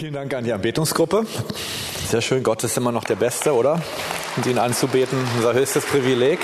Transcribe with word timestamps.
Vielen 0.00 0.14
Dank 0.14 0.32
an 0.32 0.44
die 0.44 0.52
Anbetungsgruppe. 0.54 1.26
Sehr 2.08 2.22
schön, 2.22 2.42
Gott 2.42 2.64
ist 2.64 2.74
immer 2.78 2.90
noch 2.90 3.04
der 3.04 3.16
Beste, 3.16 3.52
oder? 3.52 3.82
Und 4.34 4.46
ihn 4.46 4.56
anzubeten, 4.56 5.18
unser 5.36 5.52
höchstes 5.52 5.84
Privileg. 5.84 6.38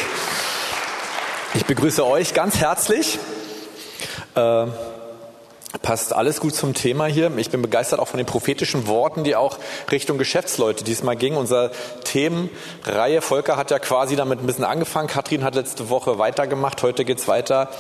Ich 1.55 1.65
begrüße 1.65 2.05
euch 2.05 2.35
ganz 2.35 2.59
herzlich. 2.59 3.19
Äh, 4.35 4.67
passt 5.81 6.13
alles 6.13 6.41
gut 6.41 6.55
zum 6.55 6.75
Thema 6.75 7.07
hier. 7.07 7.35
Ich 7.39 7.49
bin 7.49 7.63
begeistert 7.63 7.99
auch 7.99 8.09
von 8.09 8.19
den 8.19 8.27
prophetischen 8.27 8.89
Worten, 8.89 9.25
die 9.25 9.37
auch 9.37 9.57
Richtung 9.91 10.19
Geschäftsleute 10.19 10.85
diesmal 10.85 11.17
gingen. 11.17 11.39
Unser 11.39 11.71
Themenreihe, 12.05 13.23
Volker 13.23 13.57
hat 13.57 13.71
ja 13.71 13.79
quasi 13.79 14.17
damit 14.17 14.41
ein 14.41 14.47
bisschen 14.47 14.65
angefangen. 14.65 15.09
Katrin 15.09 15.43
hat 15.43 15.55
letzte 15.55 15.89
Woche 15.89 16.19
weitergemacht. 16.19 16.83
Heute 16.83 17.07
geht's 17.07 17.27
weiter. 17.27 17.71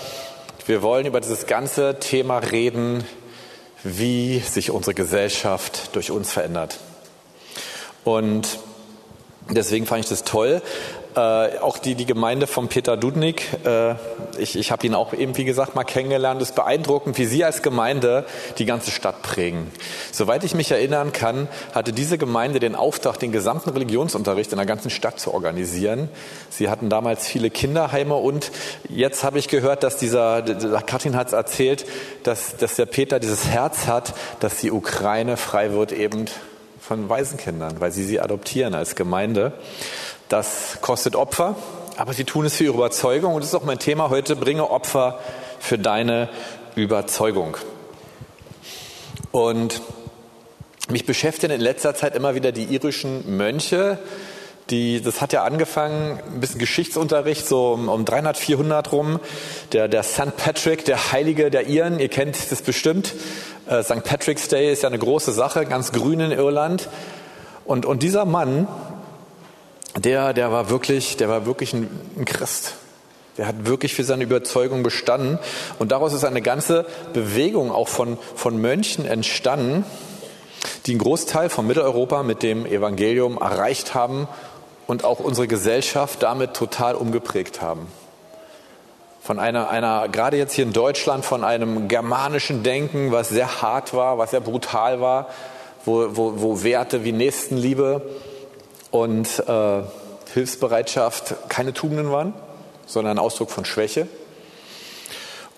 Wir 0.64 0.80
wollen 0.80 1.04
über 1.04 1.20
dieses 1.20 1.46
ganze 1.46 1.98
Thema 2.00 2.38
reden, 2.38 3.04
wie 3.86 4.40
sich 4.40 4.70
unsere 4.70 4.94
Gesellschaft 4.94 5.94
durch 5.94 6.10
uns 6.10 6.32
verändert. 6.32 6.78
Und 8.04 8.58
deswegen 9.50 9.86
fand 9.86 10.04
ich 10.04 10.08
das 10.08 10.24
toll. 10.24 10.60
Äh, 11.16 11.60
auch 11.60 11.78
die, 11.78 11.94
die 11.94 12.04
Gemeinde 12.04 12.46
von 12.46 12.68
Peter 12.68 12.98
Dudnik, 12.98 13.46
äh, 13.64 13.94
ich, 14.36 14.54
ich 14.54 14.70
habe 14.70 14.86
ihn 14.86 14.94
auch 14.94 15.14
eben, 15.14 15.34
wie 15.38 15.46
gesagt, 15.46 15.74
mal 15.74 15.84
kennengelernt. 15.84 16.42
Es 16.42 16.50
ist 16.50 16.54
beeindruckend, 16.54 17.16
wie 17.16 17.24
Sie 17.24 17.42
als 17.42 17.62
Gemeinde 17.62 18.26
die 18.58 18.66
ganze 18.66 18.90
Stadt 18.90 19.22
prägen. 19.22 19.70
Soweit 20.12 20.44
ich 20.44 20.54
mich 20.54 20.70
erinnern 20.70 21.12
kann, 21.12 21.48
hatte 21.74 21.94
diese 21.94 22.18
Gemeinde 22.18 22.60
den 22.60 22.74
Auftrag, 22.74 23.18
den 23.18 23.32
gesamten 23.32 23.70
Religionsunterricht 23.70 24.52
in 24.52 24.58
der 24.58 24.66
ganzen 24.66 24.90
Stadt 24.90 25.18
zu 25.18 25.32
organisieren. 25.32 26.10
Sie 26.50 26.68
hatten 26.68 26.90
damals 26.90 27.26
viele 27.26 27.48
Kinderheime 27.48 28.16
und 28.16 28.50
jetzt 28.90 29.24
habe 29.24 29.38
ich 29.38 29.48
gehört, 29.48 29.84
dass 29.84 29.96
dieser, 29.96 30.42
Katrin 30.82 31.16
hat 31.16 31.28
es 31.28 31.32
erzählt, 31.32 31.86
dass, 32.24 32.58
dass 32.58 32.76
der 32.76 32.86
Peter 32.86 33.20
dieses 33.20 33.46
Herz 33.46 33.86
hat, 33.86 34.12
dass 34.40 34.58
die 34.58 34.70
Ukraine 34.70 35.38
frei 35.38 35.72
wird 35.72 35.92
eben 35.92 36.26
von 36.78 37.08
Waisenkindern, 37.08 37.80
weil 37.80 37.90
sie 37.90 38.04
sie 38.04 38.20
adoptieren 38.20 38.74
als 38.74 38.94
Gemeinde. 38.94 39.54
Das 40.28 40.78
kostet 40.80 41.14
Opfer, 41.14 41.54
aber 41.96 42.12
sie 42.12 42.24
tun 42.24 42.46
es 42.46 42.56
für 42.56 42.64
ihre 42.64 42.74
Überzeugung. 42.74 43.34
Und 43.34 43.42
das 43.42 43.50
ist 43.50 43.54
auch 43.54 43.64
mein 43.64 43.78
Thema 43.78 44.10
heute, 44.10 44.34
bringe 44.34 44.68
Opfer 44.68 45.20
für 45.60 45.78
deine 45.78 46.28
Überzeugung. 46.74 47.56
Und 49.30 49.80
mich 50.88 51.06
beschäftigen 51.06 51.52
in 51.52 51.60
letzter 51.60 51.94
Zeit 51.94 52.16
immer 52.16 52.34
wieder 52.34 52.50
die 52.50 52.64
irischen 52.64 53.36
Mönche. 53.36 53.98
Die, 54.70 55.00
das 55.00 55.20
hat 55.20 55.32
ja 55.32 55.44
angefangen, 55.44 56.18
ein 56.26 56.40
bisschen 56.40 56.58
Geschichtsunterricht, 56.58 57.46
so 57.46 57.74
um, 57.74 57.88
um 57.88 58.04
300, 58.04 58.36
400 58.36 58.90
rum. 58.90 59.20
Der, 59.72 59.86
der 59.86 60.02
St. 60.02 60.36
Patrick, 60.36 60.84
der 60.84 61.12
Heilige 61.12 61.50
der 61.50 61.68
Iren, 61.68 62.00
ihr 62.00 62.08
kennt 62.08 62.50
das 62.50 62.62
bestimmt. 62.62 63.14
Äh, 63.68 63.84
St. 63.84 64.02
Patrick's 64.02 64.48
Day 64.48 64.72
ist 64.72 64.82
ja 64.82 64.88
eine 64.88 64.98
große 64.98 65.30
Sache, 65.32 65.66
ganz 65.66 65.92
grün 65.92 66.18
in 66.18 66.32
Irland. 66.32 66.88
Und, 67.64 67.86
und 67.86 68.02
dieser 68.02 68.24
Mann, 68.24 68.66
der, 69.98 70.32
der 70.32 70.52
war 70.52 70.70
wirklich, 70.70 71.16
der 71.16 71.28
war 71.28 71.46
wirklich 71.46 71.72
ein, 71.72 71.88
ein 72.16 72.24
Christ. 72.24 72.74
Der 73.38 73.46
hat 73.46 73.66
wirklich 73.66 73.94
für 73.94 74.04
seine 74.04 74.24
Überzeugung 74.24 74.82
bestanden. 74.82 75.38
Und 75.78 75.92
daraus 75.92 76.12
ist 76.12 76.24
eine 76.24 76.42
ganze 76.42 76.86
Bewegung 77.12 77.70
auch 77.70 77.88
von, 77.88 78.18
von 78.34 78.60
Mönchen 78.60 79.04
entstanden, 79.04 79.84
die 80.86 80.92
einen 80.92 81.00
Großteil 81.00 81.50
von 81.50 81.66
Mitteleuropa 81.66 82.22
mit 82.22 82.42
dem 82.42 82.64
Evangelium 82.66 83.38
erreicht 83.38 83.94
haben 83.94 84.28
und 84.86 85.04
auch 85.04 85.20
unsere 85.20 85.48
Gesellschaft 85.48 86.22
damit 86.22 86.54
total 86.54 86.94
umgeprägt 86.94 87.60
haben. 87.60 87.88
Von 89.20 89.38
einer, 89.38 89.68
einer, 89.70 90.08
gerade 90.08 90.36
jetzt 90.36 90.52
hier 90.52 90.64
in 90.64 90.72
Deutschland, 90.72 91.24
von 91.24 91.42
einem 91.42 91.88
germanischen 91.88 92.62
Denken, 92.62 93.10
was 93.10 93.28
sehr 93.28 93.60
hart 93.60 93.92
war, 93.92 94.18
was 94.18 94.30
sehr 94.30 94.40
brutal 94.40 95.00
war, 95.00 95.28
wo, 95.84 96.16
wo, 96.16 96.34
wo 96.36 96.62
Werte 96.62 97.04
wie 97.04 97.12
Nächstenliebe 97.12 98.02
und 99.00 99.42
äh, 99.46 99.82
Hilfsbereitschaft 100.32 101.48
keine 101.48 101.72
Tugenden 101.72 102.10
waren, 102.10 102.34
sondern 102.86 103.18
ein 103.18 103.22
Ausdruck 103.22 103.50
von 103.50 103.64
Schwäche. 103.64 104.06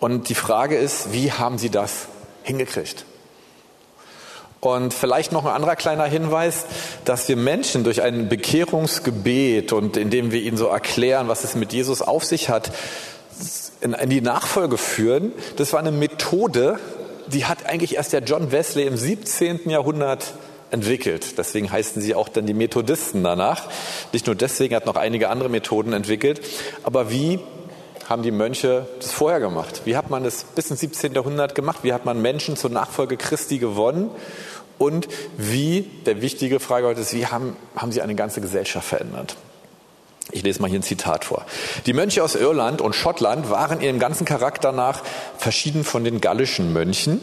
Und 0.01 0.29
die 0.29 0.35
Frage 0.35 0.77
ist, 0.77 1.13
wie 1.13 1.33
haben 1.33 1.59
sie 1.59 1.71
das 1.71 2.07
hingekriegt? 2.43 3.05
Und 4.61 4.93
vielleicht 4.93 5.31
noch 5.31 5.45
ein 5.45 5.53
anderer 5.53 5.77
kleiner 5.77 6.05
Hinweis, 6.05 6.67
dass 7.05 7.29
wir 7.29 7.37
Menschen 7.37 7.85
durch 7.85 8.03
ein 8.03 8.29
Bekehrungsgebet 8.29 9.73
und 9.73 9.97
indem 9.97 10.33
wir 10.33 10.41
ihnen 10.41 10.57
so 10.57 10.67
erklären, 10.67 11.29
was 11.29 11.45
es 11.45 11.55
mit 11.55 11.73
Jesus 11.73 12.03
auf 12.03 12.25
sich 12.25 12.49
hat, 12.49 12.73
in, 13.81 13.97
die 14.09 14.21
Nachfolge 14.21 14.77
führen. 14.77 15.33
Das 15.57 15.73
war 15.73 15.81
eine 15.81 15.93
Methode, 15.93 16.81
die 17.29 17.45
hat 17.45 17.67
eigentlich 17.67 17.97
erst 17.97 18.13
der 18.13 18.23
John 18.23 18.51
Wesley 18.51 18.87
im 18.87 18.97
17. 18.97 19.71
Jahrhundert 19.71 20.35
entwickelt. 20.71 21.39
Deswegen 21.39 21.71
heißen 21.71 22.03
sie 22.03 22.15
auch 22.15 22.29
dann 22.29 22.47
die 22.47 22.55
Methodisten 22.55 23.25
danach. 23.25 23.69
Nicht 24.13 24.27
nur 24.27 24.35
deswegen, 24.35 24.75
hat 24.75 24.87
noch 24.87 24.97
einige 24.97 25.31
andere 25.31 25.49
Methoden 25.49 25.93
entwickelt. 25.93 26.41
Aber 26.83 27.11
wie 27.11 27.41
haben 28.09 28.23
die 28.23 28.31
Mönche 28.31 28.87
das 29.01 29.13
vorher 29.13 29.41
gemacht? 29.41 29.83
Wie 29.85 29.97
hat 29.97 30.11
man 30.11 30.25
das 30.25 30.45
bis 30.45 30.71
ins 30.71 30.81
17. 30.81 31.13
Jahrhundert 31.15 31.55
gemacht? 31.55 31.81
Wie 31.83 31.93
hat 31.93 32.05
man 32.05 32.23
Menschen 32.23 32.57
zur 32.57 32.71
Nachfolge 32.71 33.17
Christi 33.17 33.59
gewonnen? 33.59 34.11
Und 34.79 35.09
wie, 35.37 35.91
der 36.07 36.23
wichtige 36.23 36.61
Frage 36.61 36.87
heute 36.87 37.01
ist, 37.01 37.13
wie 37.13 37.27
haben, 37.27 37.57
haben 37.77 37.93
sie 37.93 38.01
eine 38.01 38.15
ganze 38.15 38.41
Gesellschaft 38.41 38.89
verändert? 38.89 39.37
Ich 40.31 40.43
lese 40.43 40.61
mal 40.61 40.69
hier 40.69 40.79
ein 40.79 40.83
Zitat 40.83 41.25
vor. 41.25 41.45
Die 41.87 41.95
Mönche 41.95 42.23
aus 42.23 42.35
Irland 42.35 42.81
und 42.81 42.95
Schottland 42.95 43.51
waren 43.51 43.81
ihrem 43.81 43.99
ganzen 43.99 44.25
Charakter 44.25 44.73
nach 44.73 45.03
verschieden 45.39 45.85
von 45.85 46.05
den 46.05 46.21
gallischen 46.21 46.73
Mönchen 46.73 47.21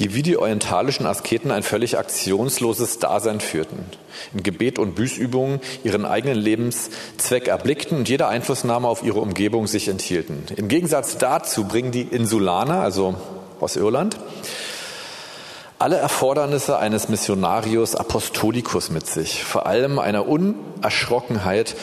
die 0.00 0.14
wie 0.14 0.22
die 0.22 0.36
orientalischen 0.36 1.06
Asketen 1.06 1.50
ein 1.50 1.62
völlig 1.62 1.98
aktionsloses 1.98 2.98
Dasein 2.98 3.40
führten, 3.40 3.84
in 4.32 4.42
Gebet 4.42 4.78
und 4.78 4.94
Büßübungen 4.94 5.60
ihren 5.82 6.04
eigenen 6.04 6.38
Lebenszweck 6.38 7.48
erblickten 7.48 7.98
und 7.98 8.08
jede 8.08 8.28
Einflussnahme 8.28 8.86
auf 8.86 9.02
ihre 9.02 9.20
Umgebung 9.20 9.66
sich 9.66 9.88
enthielten. 9.88 10.44
Im 10.56 10.68
Gegensatz 10.68 11.18
dazu 11.18 11.64
bringen 11.64 11.90
die 11.90 12.02
Insulaner, 12.02 12.80
also 12.80 13.16
aus 13.60 13.76
Irland, 13.76 14.16
alle 15.80 15.96
Erfordernisse 15.96 16.78
eines 16.78 17.08
Missionarius 17.08 17.94
Apostolicus 17.94 18.90
mit 18.90 19.06
sich, 19.06 19.44
vor 19.44 19.66
allem 19.66 19.98
einer 19.98 20.26
Unerschrockenheit 20.26 21.76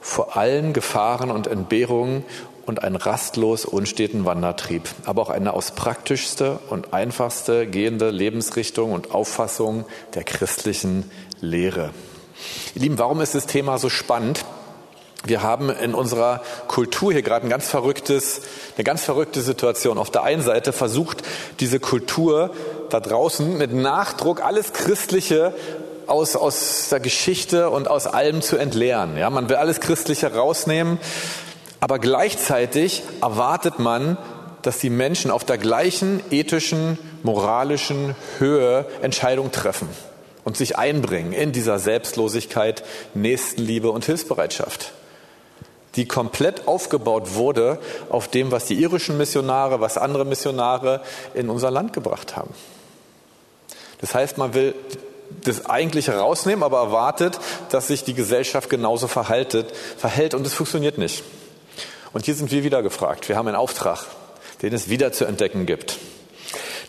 vor 0.00 0.36
allen 0.36 0.72
Gefahren 0.72 1.30
und 1.30 1.46
Entbehrungen 1.46 2.24
und 2.68 2.84
einen 2.84 2.96
rastlos 2.96 3.64
unsteten 3.64 4.26
Wandertrieb, 4.26 4.88
aber 5.06 5.22
auch 5.22 5.30
eine 5.30 5.54
aus 5.54 5.70
praktischste 5.70 6.58
und 6.68 6.92
einfachste 6.92 7.66
gehende 7.66 8.10
Lebensrichtung 8.10 8.92
und 8.92 9.14
Auffassung 9.14 9.86
der 10.14 10.22
christlichen 10.22 11.10
Lehre. 11.40 11.90
Ihr 12.74 12.82
Lieben, 12.82 12.98
warum 12.98 13.22
ist 13.22 13.34
das 13.34 13.46
Thema 13.46 13.78
so 13.78 13.88
spannend? 13.88 14.44
Wir 15.24 15.42
haben 15.42 15.70
in 15.70 15.94
unserer 15.94 16.42
Kultur 16.68 17.10
hier 17.10 17.22
gerade 17.22 17.46
ein 17.46 17.50
ganz 17.50 17.66
verrücktes, 17.68 18.42
eine 18.76 18.84
ganz 18.84 19.02
verrückte 19.02 19.40
Situation. 19.40 19.98
Auf 19.98 20.10
der 20.10 20.22
einen 20.22 20.42
Seite 20.42 20.72
versucht 20.72 21.22
diese 21.60 21.80
Kultur 21.80 22.50
da 22.90 23.00
draußen 23.00 23.56
mit 23.56 23.72
Nachdruck 23.72 24.44
alles 24.44 24.74
Christliche 24.74 25.54
aus, 26.06 26.36
aus 26.36 26.88
der 26.90 27.00
Geschichte 27.00 27.70
und 27.70 27.88
aus 27.88 28.06
allem 28.06 28.42
zu 28.42 28.56
entleeren. 28.56 29.16
Ja, 29.16 29.30
man 29.30 29.48
will 29.48 29.56
alles 29.56 29.80
Christliche 29.80 30.32
rausnehmen. 30.32 30.98
Aber 31.80 31.98
gleichzeitig 31.98 33.02
erwartet 33.22 33.78
man, 33.78 34.18
dass 34.62 34.78
die 34.78 34.90
Menschen 34.90 35.30
auf 35.30 35.44
der 35.44 35.58
gleichen 35.58 36.20
ethischen, 36.30 36.98
moralischen 37.22 38.16
Höhe 38.38 38.86
Entscheidungen 39.02 39.52
treffen 39.52 39.88
und 40.44 40.56
sich 40.56 40.76
einbringen 40.78 41.32
in 41.32 41.52
dieser 41.52 41.78
Selbstlosigkeit, 41.78 42.82
Nächstenliebe 43.14 43.90
und 43.90 44.04
Hilfsbereitschaft, 44.04 44.92
die 45.94 46.08
komplett 46.08 46.66
aufgebaut 46.66 47.34
wurde 47.34 47.78
auf 48.08 48.28
dem, 48.28 48.50
was 48.50 48.64
die 48.64 48.80
irischen 48.80 49.16
Missionare, 49.16 49.80
was 49.80 49.96
andere 49.96 50.24
Missionare 50.24 51.02
in 51.34 51.48
unser 51.48 51.70
Land 51.70 51.92
gebracht 51.92 52.36
haben. 52.36 52.54
Das 54.00 54.14
heißt, 54.14 54.38
man 54.38 54.54
will 54.54 54.74
das 55.44 55.66
Eigentliche 55.66 56.16
rausnehmen, 56.16 56.62
aber 56.62 56.78
erwartet, 56.78 57.38
dass 57.70 57.88
sich 57.88 58.04
die 58.04 58.14
Gesellschaft 58.14 58.70
genauso 58.70 59.08
verhaltet, 59.08 59.72
verhält 59.96 60.34
und 60.34 60.46
es 60.46 60.54
funktioniert 60.54 60.98
nicht. 60.98 61.22
Und 62.12 62.24
hier 62.24 62.34
sind 62.34 62.50
wir 62.50 62.64
wieder 62.64 62.82
gefragt. 62.82 63.28
Wir 63.28 63.36
haben 63.36 63.48
einen 63.48 63.56
Auftrag, 63.56 64.06
den 64.62 64.72
es 64.72 64.88
wieder 64.88 65.12
zu 65.12 65.24
entdecken 65.24 65.66
gibt. 65.66 65.98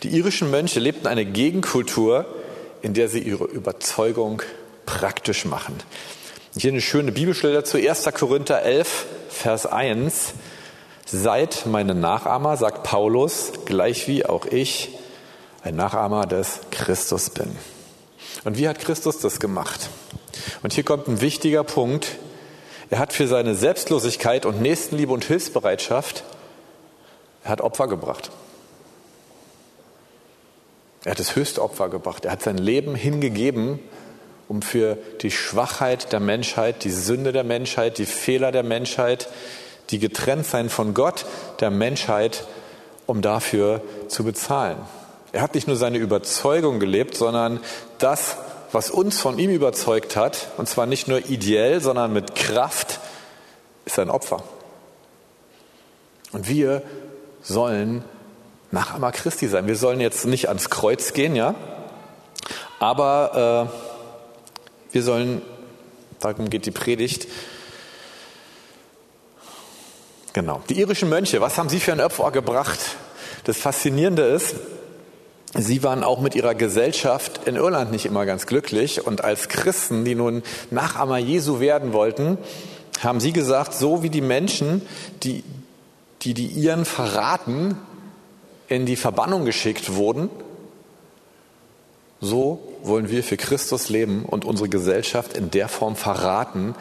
Die 0.02 0.08
irischen 0.16 0.50
Mönche 0.50 0.80
lebten 0.80 1.06
eine 1.06 1.24
Gegenkultur, 1.24 2.24
in 2.82 2.94
der 2.94 3.08
sie 3.08 3.20
ihre 3.20 3.44
Überzeugung 3.44 4.42
praktisch 4.86 5.44
machen. 5.44 5.76
Hier 6.56 6.72
eine 6.72 6.80
schöne 6.80 7.12
Bibelstelle 7.12 7.54
dazu, 7.54 7.76
1. 7.76 8.08
Korinther 8.14 8.62
11, 8.62 9.06
Vers 9.28 9.66
1. 9.66 10.32
Seid 11.06 11.66
meine 11.66 11.94
Nachahmer, 11.94 12.56
sagt 12.56 12.82
Paulus, 12.82 13.52
gleich 13.66 14.08
wie 14.08 14.24
auch 14.24 14.46
ich 14.46 14.90
ein 15.62 15.76
Nachahmer 15.76 16.26
des 16.26 16.60
Christus 16.70 17.30
bin. 17.30 17.50
Und 18.44 18.58
wie 18.58 18.68
hat 18.68 18.78
Christus 18.78 19.18
das 19.18 19.38
gemacht? 19.40 19.90
Und 20.62 20.72
hier 20.72 20.84
kommt 20.84 21.08
ein 21.08 21.20
wichtiger 21.20 21.64
Punkt, 21.64 22.16
er 22.90 22.98
hat 22.98 23.12
für 23.12 23.28
seine 23.28 23.54
Selbstlosigkeit 23.54 24.44
und 24.44 24.60
Nächstenliebe 24.60 25.12
und 25.12 25.24
Hilfsbereitschaft, 25.24 26.24
er 27.44 27.50
hat 27.50 27.60
Opfer 27.60 27.88
gebracht. 27.88 28.30
Er 31.04 31.12
hat 31.12 31.18
das 31.18 31.34
höchste 31.34 31.62
Opfer 31.62 31.88
gebracht. 31.88 32.24
Er 32.26 32.32
hat 32.32 32.42
sein 32.42 32.58
Leben 32.58 32.94
hingegeben, 32.94 33.78
um 34.48 34.60
für 34.60 34.98
die 35.22 35.30
Schwachheit 35.30 36.12
der 36.12 36.20
Menschheit, 36.20 36.84
die 36.84 36.90
Sünde 36.90 37.32
der 37.32 37.44
Menschheit, 37.44 37.96
die 37.96 38.06
Fehler 38.06 38.52
der 38.52 38.64
Menschheit, 38.64 39.28
die 39.90 39.98
Getrenntsein 39.98 40.68
von 40.68 40.92
Gott 40.92 41.24
der 41.60 41.70
Menschheit, 41.70 42.46
um 43.06 43.22
dafür 43.22 43.80
zu 44.08 44.24
bezahlen. 44.24 44.76
Er 45.32 45.42
hat 45.42 45.54
nicht 45.54 45.68
nur 45.68 45.76
seine 45.76 45.98
Überzeugung 45.98 46.80
gelebt, 46.80 47.16
sondern 47.16 47.60
das, 47.98 48.36
was 48.72 48.90
uns 48.90 49.20
von 49.20 49.38
ihm 49.38 49.50
überzeugt 49.50 50.16
hat, 50.16 50.48
und 50.56 50.68
zwar 50.68 50.86
nicht 50.86 51.08
nur 51.08 51.28
ideell, 51.28 51.80
sondern 51.80 52.12
mit 52.12 52.34
Kraft, 52.34 53.00
ist 53.84 53.98
ein 53.98 54.10
Opfer. 54.10 54.42
Und 56.32 56.48
wir 56.48 56.82
sollen 57.42 58.04
Nachahmer 58.70 59.10
Christi 59.10 59.48
sein. 59.48 59.66
Wir 59.66 59.76
sollen 59.76 60.00
jetzt 60.00 60.26
nicht 60.26 60.48
ans 60.48 60.70
Kreuz 60.70 61.12
gehen, 61.12 61.34
ja, 61.34 61.56
aber 62.78 63.68
äh, 63.68 64.94
wir 64.94 65.02
sollen, 65.02 65.42
darum 66.20 66.50
geht 66.50 66.66
die 66.66 66.70
Predigt, 66.70 67.26
genau. 70.32 70.62
Die 70.68 70.78
irischen 70.78 71.08
Mönche, 71.08 71.40
was 71.40 71.58
haben 71.58 71.68
sie 71.68 71.80
für 71.80 71.92
ein 71.92 72.00
Opfer 72.00 72.30
gebracht? 72.30 72.78
Das 73.44 73.56
Faszinierende 73.56 74.22
ist, 74.22 74.54
Sie 75.54 75.82
waren 75.82 76.04
auch 76.04 76.20
mit 76.20 76.34
ihrer 76.34 76.54
Gesellschaft 76.54 77.46
in 77.46 77.56
Irland 77.56 77.90
nicht 77.90 78.06
immer 78.06 78.24
ganz 78.24 78.46
glücklich 78.46 79.04
und 79.04 79.24
als 79.24 79.48
Christen, 79.48 80.04
die 80.04 80.14
nun 80.14 80.42
Nachahmer 80.70 81.18
Jesu 81.18 81.58
werden 81.58 81.92
wollten, 81.92 82.38
haben 83.02 83.18
sie 83.18 83.32
gesagt, 83.32 83.74
so 83.74 84.02
wie 84.02 84.10
die 84.10 84.20
Menschen, 84.20 84.82
die 85.22 85.42
die, 86.22 86.34
die 86.34 86.46
ihren 86.46 86.84
verraten, 86.84 87.76
in 88.68 88.86
die 88.86 88.96
Verbannung 88.96 89.44
geschickt 89.44 89.94
wurden, 89.94 90.30
so 92.20 92.60
wollen 92.82 93.08
wir 93.08 93.24
für 93.24 93.36
Christus 93.36 93.88
leben 93.88 94.24
und 94.24 94.44
unsere 94.44 94.68
Gesellschaft 94.68 95.36
in 95.36 95.50
der 95.50 95.68
Form 95.68 95.96
verraten, 95.96 96.74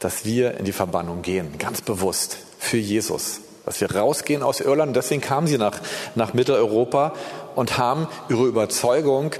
dass 0.00 0.24
wir 0.24 0.58
in 0.58 0.64
die 0.64 0.72
Verbannung 0.72 1.22
gehen, 1.22 1.56
ganz 1.58 1.80
bewusst 1.80 2.38
für 2.58 2.76
Jesus. 2.76 3.40
Dass 3.66 3.80
wir 3.80 3.90
rausgehen 3.94 4.42
aus 4.42 4.60
Irland. 4.60 4.94
Deswegen 4.94 5.20
kamen 5.20 5.46
sie 5.46 5.58
nach, 5.58 5.80
nach 6.14 6.34
Mitteleuropa 6.34 7.14
und 7.54 7.78
haben 7.78 8.08
ihre 8.28 8.44
Überzeugung, 8.44 9.32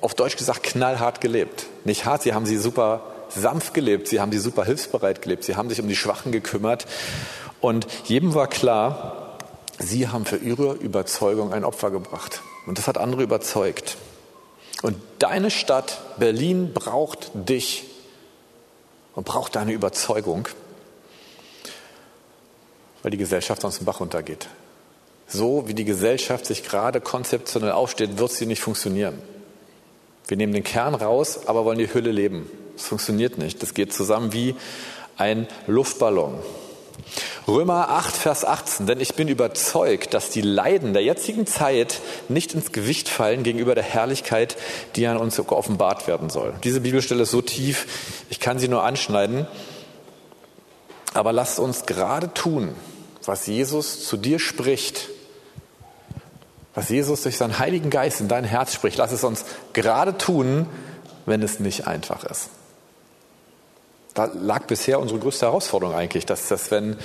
auf 0.00 0.14
Deutsch 0.14 0.36
gesagt, 0.36 0.64
knallhart 0.64 1.20
gelebt. 1.20 1.66
Nicht 1.84 2.04
hart, 2.04 2.22
sie 2.22 2.34
haben 2.34 2.46
sie 2.46 2.56
super 2.56 3.02
sanft 3.28 3.72
gelebt, 3.72 4.08
sie 4.08 4.20
haben 4.20 4.32
sie 4.32 4.38
super 4.38 4.64
hilfsbereit 4.64 5.22
gelebt, 5.22 5.44
sie 5.44 5.56
haben 5.56 5.68
sich 5.68 5.80
um 5.80 5.88
die 5.88 5.96
Schwachen 5.96 6.32
gekümmert. 6.32 6.86
Und 7.60 7.86
jedem 8.04 8.34
war 8.34 8.48
klar, 8.48 9.22
Sie 9.82 10.08
haben 10.08 10.24
für 10.24 10.36
Ihre 10.36 10.74
Überzeugung 10.74 11.52
ein 11.52 11.64
Opfer 11.64 11.90
gebracht. 11.90 12.42
Und 12.66 12.78
das 12.78 12.86
hat 12.86 12.98
andere 12.98 13.22
überzeugt. 13.22 13.96
Und 14.82 14.96
deine 15.18 15.50
Stadt 15.50 16.00
Berlin 16.18 16.72
braucht 16.72 17.30
dich 17.34 17.84
und 19.14 19.24
braucht 19.24 19.56
deine 19.56 19.72
Überzeugung, 19.72 20.48
weil 23.02 23.10
die 23.10 23.18
Gesellschaft 23.18 23.62
sonst 23.62 23.80
den 23.80 23.84
Bach 23.84 24.00
runtergeht. 24.00 24.48
So 25.26 25.66
wie 25.66 25.74
die 25.74 25.84
Gesellschaft 25.84 26.46
sich 26.46 26.62
gerade 26.62 27.00
konzeptionell 27.00 27.72
aufsteht, 27.72 28.18
wird 28.18 28.32
sie 28.32 28.46
nicht 28.46 28.60
funktionieren. 28.60 29.18
Wir 30.28 30.36
nehmen 30.36 30.52
den 30.52 30.64
Kern 30.64 30.94
raus, 30.94 31.46
aber 31.46 31.64
wollen 31.64 31.78
die 31.78 31.92
Hülle 31.92 32.12
leben. 32.12 32.48
Das 32.76 32.86
funktioniert 32.86 33.38
nicht. 33.38 33.62
Das 33.62 33.74
geht 33.74 33.92
zusammen 33.92 34.32
wie 34.32 34.54
ein 35.16 35.46
Luftballon. 35.66 36.38
Römer 37.48 37.88
8, 37.88 38.16
Vers 38.16 38.44
18, 38.44 38.86
denn 38.86 39.00
ich 39.00 39.14
bin 39.14 39.26
überzeugt, 39.26 40.14
dass 40.14 40.30
die 40.30 40.42
Leiden 40.42 40.92
der 40.92 41.02
jetzigen 41.02 41.46
Zeit 41.46 42.00
nicht 42.28 42.54
ins 42.54 42.70
Gewicht 42.70 43.08
fallen 43.08 43.42
gegenüber 43.42 43.74
der 43.74 43.82
Herrlichkeit, 43.82 44.56
die 44.94 45.06
an 45.06 45.16
uns 45.16 45.40
offenbart 45.40 46.06
werden 46.06 46.30
soll. 46.30 46.54
Diese 46.62 46.80
Bibelstelle 46.80 47.24
ist 47.24 47.32
so 47.32 47.42
tief, 47.42 48.24
ich 48.30 48.38
kann 48.38 48.60
sie 48.60 48.68
nur 48.68 48.84
anschneiden. 48.84 49.46
Aber 51.14 51.32
lasst 51.32 51.58
uns 51.58 51.84
gerade 51.84 52.32
tun, 52.32 52.74
was 53.24 53.46
Jesus 53.46 54.06
zu 54.06 54.16
dir 54.16 54.38
spricht, 54.38 55.08
was 56.74 56.88
Jesus 56.88 57.22
durch 57.22 57.36
seinen 57.36 57.58
Heiligen 57.58 57.90
Geist 57.90 58.20
in 58.20 58.28
dein 58.28 58.44
Herz 58.44 58.72
spricht. 58.72 58.96
Lass 58.96 59.12
es 59.12 59.24
uns 59.24 59.44
gerade 59.72 60.16
tun, 60.16 60.66
wenn 61.26 61.42
es 61.42 61.60
nicht 61.60 61.86
einfach 61.86 62.24
ist. 62.24 62.48
Da 64.14 64.26
lag 64.26 64.66
bisher 64.66 65.00
unsere 65.00 65.20
größte 65.20 65.46
Herausforderung 65.46 65.94
eigentlich, 65.94 66.26
dass, 66.26 66.48
dass 66.48 66.70
wenn 66.70 66.98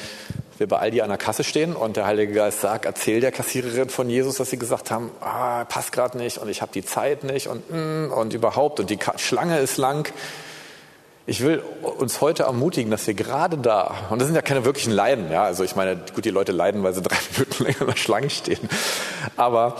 wir 0.58 0.68
bei 0.68 0.78
Aldi 0.78 1.02
an 1.02 1.10
der 1.10 1.18
Kasse 1.18 1.44
stehen 1.44 1.76
und 1.76 1.96
der 1.96 2.06
Heilige 2.06 2.34
Geist 2.34 2.62
sagt, 2.62 2.86
erzähl 2.86 3.22
der 3.22 3.32
Kassiererin 3.32 3.90
von 3.90 4.10
Jesus, 4.10 4.38
dass 4.38 4.50
sie 4.50 4.58
gesagt 4.58 4.92
haben, 4.92 5.12
ah, 5.22 5.64
passt 5.66 5.92
gerade 5.92 6.18
nicht 6.18 6.38
und 6.40 6.50
ich 6.50 6.62
habe 6.62 6.72
die 6.74 6.84
Zeit 6.84 7.24
nicht 7.24 7.48
und 7.48 7.70
mm, 7.70 8.12
und 8.12 8.34
überhaupt 8.34 8.80
und 8.80 8.90
die 8.90 9.00
Schlange 9.18 9.60
ist 9.60 9.78
lang. 9.78 10.12
Ich 11.30 11.42
will 11.42 11.62
uns 11.82 12.22
heute 12.22 12.44
ermutigen, 12.44 12.90
dass 12.90 13.06
wir 13.06 13.14
gerade 13.14 13.58
da, 13.58 13.94
und 14.10 14.20
das 14.20 14.30
sind 14.30 14.36
ja 14.36 14.42
keine 14.42 14.64
wirklichen 14.64 14.94
Leiden, 14.94 15.30
ja, 15.30 15.44
also 15.44 15.66
ich 15.66 15.76
meine, 15.76 16.00
gut, 16.16 16.24
die 16.24 16.30
Leute 16.30 16.54
leiden, 16.54 16.84
weil 16.84 16.94
sie 16.94 17.02
drei 17.04 17.18
Minuten 17.34 17.66
länger 17.66 17.82
in 17.82 17.88
der 17.88 17.98
Schlange 17.98 18.30
stehen, 18.30 18.70
aber 19.36 19.76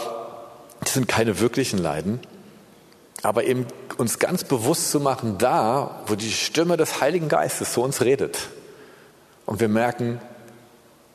das 0.82 0.94
sind 0.94 1.08
keine 1.08 1.40
wirklichen 1.40 1.80
Leiden, 1.80 2.20
aber 3.24 3.46
eben 3.46 3.66
uns 3.96 4.20
ganz 4.20 4.44
bewusst 4.44 4.92
zu 4.92 5.00
machen, 5.00 5.38
da, 5.38 6.02
wo 6.08 6.16
die 6.16 6.34
Stimme 6.34 6.76
des 6.76 7.00
Heiligen 7.00 7.30
Geistes 7.30 7.72
zu 7.72 7.82
uns 7.82 8.02
redet. 8.02 8.38
Und 9.46 9.62
wir 9.62 9.70
merken, 9.70 10.20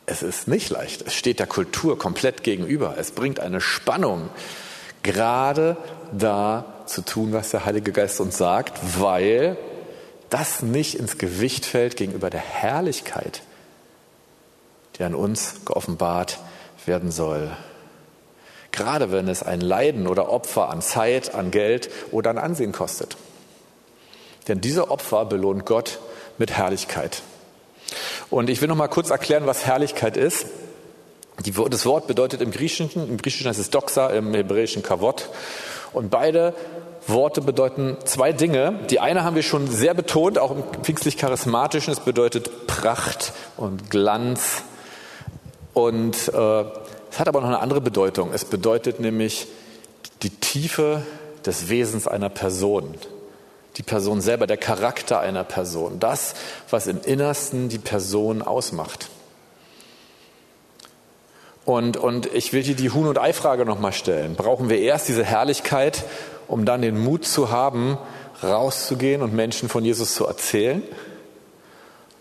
es 0.06 0.22
ist 0.22 0.48
nicht 0.48 0.70
leicht. 0.70 1.02
Es 1.06 1.14
steht 1.14 1.40
der 1.40 1.46
Kultur 1.46 1.98
komplett 1.98 2.42
gegenüber. 2.42 2.94
Es 2.98 3.10
bringt 3.10 3.38
eine 3.38 3.60
Spannung, 3.60 4.30
gerade 5.02 5.76
da 6.10 6.64
zu 6.86 7.02
tun, 7.02 7.34
was 7.34 7.50
der 7.50 7.66
Heilige 7.66 7.92
Geist 7.92 8.18
uns 8.18 8.38
sagt, 8.38 8.80
weil 8.98 9.58
das 10.32 10.62
nicht 10.62 10.94
ins 10.94 11.18
Gewicht 11.18 11.66
fällt 11.66 11.96
gegenüber 11.96 12.30
der 12.30 12.40
Herrlichkeit, 12.40 13.42
die 14.96 15.04
an 15.04 15.14
uns 15.14 15.56
geoffenbart 15.66 16.38
werden 16.86 17.10
soll. 17.10 17.54
Gerade 18.70 19.12
wenn 19.12 19.28
es 19.28 19.42
ein 19.42 19.60
Leiden 19.60 20.06
oder 20.06 20.30
Opfer 20.30 20.70
an 20.70 20.80
Zeit, 20.80 21.34
an 21.34 21.50
Geld 21.50 21.90
oder 22.10 22.30
an 22.30 22.38
Ansehen 22.38 22.72
kostet. 22.72 23.18
Denn 24.48 24.62
diese 24.62 24.90
Opfer 24.90 25.26
belohnt 25.26 25.66
Gott 25.66 25.98
mit 26.38 26.52
Herrlichkeit. 26.52 27.22
Und 28.30 28.48
ich 28.48 28.62
will 28.62 28.68
noch 28.68 28.76
mal 28.76 28.88
kurz 28.88 29.10
erklären, 29.10 29.46
was 29.46 29.66
Herrlichkeit 29.66 30.16
ist. 30.16 30.46
das 31.36 31.84
Wort 31.84 32.06
bedeutet 32.06 32.40
im 32.40 32.50
Griechischen, 32.50 33.06
im 33.06 33.18
Griechischen 33.18 33.48
heißt 33.48 33.60
es 33.60 33.68
Doxa, 33.68 34.08
im 34.08 34.32
Hebräischen 34.32 34.82
Kavot. 34.82 35.28
Und 35.92 36.10
beide 36.10 36.54
Worte 37.06 37.40
bedeuten 37.40 37.96
zwei 38.04 38.32
Dinge. 38.32 38.78
Die 38.90 39.00
eine 39.00 39.24
haben 39.24 39.36
wir 39.36 39.42
schon 39.42 39.68
sehr 39.68 39.94
betont, 39.94 40.38
auch 40.38 40.50
im 40.50 40.62
pfingstlich-charismatischen. 40.82 41.92
Es 41.92 42.00
bedeutet 42.00 42.66
Pracht 42.66 43.32
und 43.56 43.90
Glanz. 43.90 44.62
Und 45.74 46.28
äh, 46.28 46.64
es 47.10 47.18
hat 47.18 47.28
aber 47.28 47.40
noch 47.40 47.48
eine 47.48 47.60
andere 47.60 47.80
Bedeutung. 47.80 48.30
Es 48.32 48.44
bedeutet 48.44 49.00
nämlich 49.00 49.46
die 50.22 50.30
Tiefe 50.30 51.02
des 51.44 51.68
Wesens 51.68 52.06
einer 52.06 52.28
Person. 52.28 52.94
Die 53.76 53.82
Person 53.82 54.20
selber, 54.20 54.46
der 54.46 54.58
Charakter 54.58 55.20
einer 55.20 55.44
Person. 55.44 55.98
Das, 55.98 56.34
was 56.70 56.86
im 56.86 57.00
Innersten 57.02 57.68
die 57.68 57.78
Person 57.78 58.42
ausmacht. 58.42 59.08
Und, 61.64 61.96
und 61.96 62.26
ich 62.34 62.52
will 62.52 62.62
dir 62.62 62.74
die 62.74 62.90
Huhn- 62.90 63.06
und 63.06 63.18
Ei-Frage 63.18 63.64
nochmal 63.64 63.92
stellen. 63.92 64.34
Brauchen 64.34 64.68
wir 64.68 64.78
erst 64.80 65.08
diese 65.08 65.24
Herrlichkeit, 65.24 66.04
um 66.48 66.64
dann 66.64 66.82
den 66.82 66.98
Mut 66.98 67.24
zu 67.24 67.50
haben, 67.50 67.98
rauszugehen 68.42 69.22
und 69.22 69.32
Menschen 69.32 69.68
von 69.68 69.84
Jesus 69.84 70.14
zu 70.14 70.26
erzählen? 70.26 70.82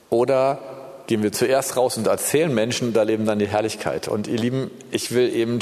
Oder 0.10 0.60
gehen 1.08 1.24
wir 1.24 1.32
zuerst 1.32 1.76
raus 1.76 1.98
und 1.98 2.08
erzählen 2.08 2.54
Menschen, 2.54 2.94
da 2.94 3.04
leben 3.04 3.26
dann 3.26 3.40
die 3.40 3.48
Herrlichkeit. 3.48 4.08
Und 4.08 4.28
ihr 4.28 4.38
Lieben, 4.38 4.70
ich 4.92 5.12
will 5.12 5.34
eben 5.34 5.60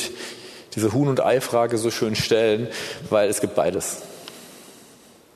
diese 0.75 0.93
Huhn- 0.93 1.07
und 1.07 1.23
Ei-Frage 1.23 1.77
so 1.77 1.89
schön 1.89 2.15
stellen, 2.15 2.67
weil 3.09 3.29
es 3.29 3.39
gibt 3.39 3.55
beides. 3.55 4.03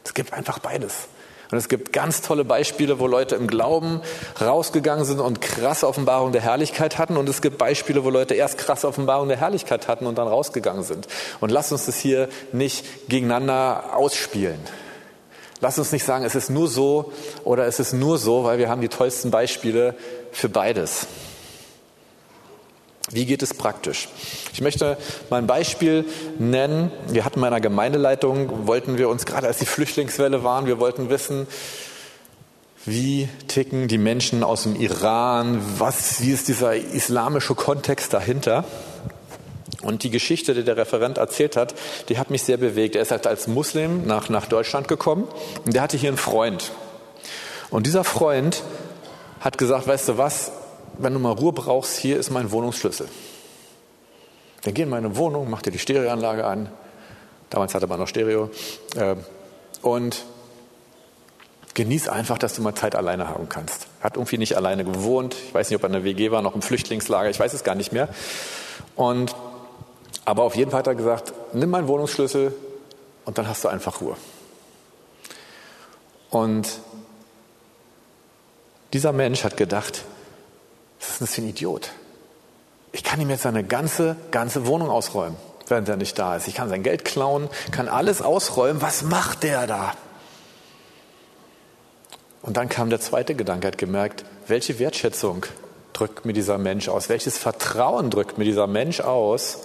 Es 0.04 0.14
gibt 0.14 0.34
einfach 0.34 0.60
beides. 0.60 1.08
Und 1.54 1.60
es 1.60 1.70
gibt 1.70 1.94
ganz 1.94 2.24
tolle 2.24 2.46
Beispiele, 2.46 2.98
wo 2.98 3.06
Leute 3.06 3.36
im 3.36 3.46
Glauben 3.46 4.02
rausgegangen 4.42 5.06
sind 5.06 5.20
und 5.20 5.40
krasse 5.40 5.88
Offenbarung 5.88 6.32
der 6.32 6.42
Herrlichkeit 6.42 6.98
hatten. 6.98 7.16
Und 7.16 7.30
es 7.30 7.44
gibt 7.44 7.60
Beispiele, 7.60 8.04
wo 8.04 8.10
Leute 8.10 8.34
erst 8.34 8.58
krasse 8.58 8.88
Offenbarung 8.88 9.28
der 9.28 9.38
Herrlichkeit 9.38 9.88
hatten 9.88 10.08
und 10.08 10.18
dann 10.18 10.28
rausgegangen 10.28 10.82
sind. 10.82 11.08
Und 11.42 11.52
lasst 11.52 11.72
uns 11.72 11.86
das 11.86 12.00
hier 12.00 12.28
nicht 12.54 13.08
gegeneinander 13.08 13.96
ausspielen. 13.96 14.58
Lass 15.62 15.78
uns 15.78 15.92
nicht 15.92 16.06
sagen, 16.06 16.26
es 16.26 16.34
ist 16.34 16.50
nur 16.50 16.68
so 16.68 17.14
oder 17.44 17.68
es 17.68 17.80
ist 17.80 17.94
nur 17.94 18.18
so, 18.18 18.46
weil 18.46 18.58
wir 18.58 18.68
haben 18.68 18.82
die 18.82 18.90
tollsten 18.90 19.30
Beispiele 19.30 19.94
für 20.32 20.50
beides. 20.50 21.06
Wie 23.14 23.26
geht 23.26 23.44
es 23.44 23.54
praktisch? 23.54 24.10
Ich 24.54 24.62
möchte 24.62 24.98
mal 25.30 25.38
ein 25.38 25.48
Beispiel 25.48 26.06
nennen. 26.40 26.92
Wir 27.08 27.26
hatten 27.26 27.36
in 27.36 27.42
meiner 27.42 27.62
Gemeindeleitung, 27.62 28.68
wollten 28.68 28.98
wir 28.98 29.10
uns 29.10 29.26
gerade 29.26 29.48
als 29.48 29.60
die 29.60 29.66
Flüchtlingswelle 29.66 30.44
waren, 30.44 30.66
wir 30.66 30.80
wollten 30.80 31.10
wissen, 31.10 31.48
wie 32.86 33.30
ticken 33.48 33.88
die 33.88 33.98
Menschen 33.98 34.44
aus 34.44 34.64
dem 34.64 34.76
Iran? 34.76 35.62
Was, 35.78 36.22
wie 36.22 36.32
ist 36.32 36.50
dieser 36.50 36.76
islamische 36.76 37.56
Kontext 37.56 38.14
dahinter? 38.14 38.66
Und 39.82 40.04
die 40.04 40.10
Geschichte, 40.10 40.54
die 40.54 40.64
der 40.64 40.76
Referent 40.76 41.18
erzählt 41.18 41.56
hat, 41.56 41.76
die 42.10 42.18
hat 42.18 42.30
mich 42.30 42.44
sehr 42.44 42.58
bewegt. 42.58 42.96
Er 42.96 43.02
ist 43.02 43.12
halt 43.12 43.26
als 43.28 43.48
Muslim 43.48 44.06
nach, 44.06 44.30
nach 44.30 44.48
Deutschland 44.48 44.88
gekommen 44.88 45.28
und 45.66 45.74
der 45.74 45.82
hatte 45.82 45.98
hier 45.98 46.10
einen 46.10 46.18
Freund. 46.18 46.72
Und 47.70 47.86
dieser 47.86 48.04
Freund 48.04 48.64
hat 49.40 49.58
gesagt, 49.58 49.88
weißt 49.88 50.10
du 50.10 50.18
was, 50.18 50.52
wenn 50.98 51.14
du 51.14 51.20
mal 51.20 51.32
Ruhe 51.32 51.54
brauchst, 51.54 51.98
hier 51.98 52.18
ist 52.18 52.30
mein 52.30 52.52
Wohnungsschlüssel. 52.52 53.08
Dann 54.64 54.74
geh 54.74 54.84
in 54.84 54.90
meine 54.90 55.16
Wohnung, 55.18 55.50
mach 55.50 55.62
dir 55.62 55.72
die 55.72 55.80
Stereoanlage 55.80 56.46
an. 56.46 56.70
Damals 57.50 57.76
hatte 57.76 57.88
man 57.88 58.00
noch 58.00 58.08
Stereo. 58.08 58.50
Äh, 58.96 59.16
und 59.82 60.24
genieß 61.74 62.08
einfach, 62.08 62.38
dass 62.38 62.56
du 62.56 62.62
mal 62.62 62.76
Zeit 62.76 62.96
alleine 62.96 63.28
haben 63.28 63.50
kannst. 63.50 63.88
Hat 64.02 64.16
irgendwie 64.16 64.38
nicht 64.38 64.56
alleine 64.56 64.86
gewohnt. 64.86 65.36
Ich 65.48 65.54
weiß 65.54 65.70
nicht, 65.70 65.78
ob 65.78 65.84
er 65.84 65.88
in 65.88 65.94
der 65.94 66.04
WG 66.04 66.32
war, 66.32 66.42
noch 66.42 66.56
im 66.56 66.62
Flüchtlingslager. 66.62 67.30
Ich 67.30 67.40
weiß 67.40 67.54
es 67.54 67.64
gar 67.64 67.76
nicht 67.76 67.92
mehr. 67.92 68.10
Und, 68.96 69.36
aber 70.26 70.44
auf 70.44 70.56
jeden 70.56 70.72
Fall 70.72 70.80
hat 70.80 70.88
er 70.88 70.96
gesagt, 70.96 71.34
nimm 71.54 71.70
meinen 71.70 71.88
Wohnungsschlüssel 71.88 72.54
und 73.26 73.38
dann 73.38 73.48
hast 73.48 73.64
du 73.64 73.68
einfach 73.68 74.02
Ruhe. 74.02 74.16
Und 76.30 76.68
dieser 78.94 79.12
Mensch 79.12 79.44
hat 79.44 79.58
gedacht, 79.58 80.06
ist 81.10 81.22
das 81.22 81.34
für 81.34 81.42
ein 81.42 81.50
Idiot? 81.50 81.92
Ich 82.92 83.04
kann 83.04 83.20
ihm 83.20 83.30
jetzt 83.30 83.44
seine 83.44 83.64
ganze, 83.64 84.16
ganze 84.32 84.68
Wohnung 84.68 84.90
ausräumen, 84.90 85.36
während 85.68 85.90
er 85.90 85.98
nicht 85.98 86.18
da 86.20 86.36
ist. 86.36 86.48
Ich 86.48 86.56
kann 86.56 86.70
sein 86.70 86.84
Geld 86.84 87.06
klauen, 87.06 87.50
kann 87.72 87.88
alles 87.88 88.22
ausräumen. 88.22 88.82
Was 88.82 89.02
macht 89.02 89.44
der 89.44 89.66
da? 89.68 89.94
Und 92.44 92.58
dann 92.58 92.70
kam 92.70 92.90
der 92.90 93.00
zweite 93.00 93.36
Gedanke, 93.36 93.68
hat 93.68 93.78
gemerkt, 93.78 94.26
welche 94.48 94.78
Wertschätzung 94.78 95.46
drückt 95.94 96.26
mir 96.26 96.34
dieser 96.34 96.58
Mensch 96.58 96.90
aus? 96.90 97.10
Welches 97.10 97.38
Vertrauen 97.38 98.10
drückt 98.10 98.38
mir 98.38 98.44
dieser 98.44 98.68
Mensch 98.68 99.00
aus, 99.00 99.60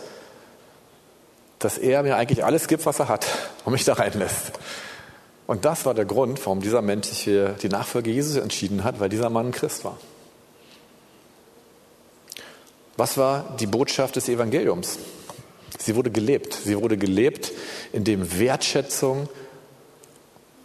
dass 1.58 1.76
er 1.76 2.02
mir 2.02 2.16
eigentlich 2.16 2.44
alles 2.44 2.68
gibt, 2.68 2.86
was 2.86 3.00
er 3.00 3.08
hat 3.08 3.26
und 3.64 3.72
mich 3.72 3.84
da 3.84 3.94
reinlässt? 3.94 4.52
Und 5.46 5.64
das 5.64 5.86
war 5.86 5.94
der 5.94 6.04
Grund, 6.04 6.38
warum 6.44 6.60
dieser 6.60 6.82
Mensch 6.82 7.08
sich 7.08 7.24
für 7.24 7.50
die 7.62 7.68
Nachfolge 7.68 8.10
Jesus 8.10 8.36
entschieden 8.36 8.84
hat, 8.84 9.00
weil 9.00 9.08
dieser 9.08 9.30
Mann 9.30 9.46
ein 9.46 9.52
Christ 9.52 9.84
war. 9.84 9.98
Was 12.98 13.16
war 13.16 13.54
die 13.60 13.68
Botschaft 13.68 14.16
des 14.16 14.28
Evangeliums? 14.28 14.98
Sie 15.78 15.94
wurde 15.94 16.10
gelebt. 16.10 16.52
Sie 16.52 16.76
wurde 16.76 16.98
gelebt, 16.98 17.52
indem 17.92 18.40
Wertschätzung 18.40 19.28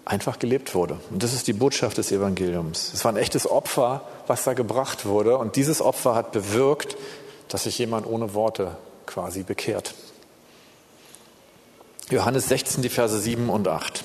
einfach 0.04 0.40
gelebt 0.40 0.74
wurde. 0.74 0.98
Und 1.12 1.22
das 1.22 1.34
ist 1.34 1.46
die 1.46 1.54
Botschaft 1.54 2.00
des 2.00 2.12
Evangeliums. 2.12 2.92
Es 2.92 3.06
war 3.06 3.14
ein 3.14 3.18
echtes 3.18 3.48
Opfer, 3.48 4.02
was 4.26 4.46
da 4.46 4.54
gebracht 4.54 5.06
wurde. 5.06 5.38
Und 5.38 5.58
dieses 5.58 5.80
Opfer 5.80 6.16
hat 6.16 6.32
bewirkt, 6.32 6.98
dass 7.50 7.66
sich 7.66 7.78
jemand 7.78 8.08
ohne 8.08 8.34
Worte 8.34 8.78
quasi 9.06 9.44
bekehrt. 9.44 9.94
Johannes 12.10 12.50
16, 12.50 12.82
die 12.82 12.90
Verse 12.90 13.20
7 13.20 13.48
und 13.48 13.68
8. 13.68 14.04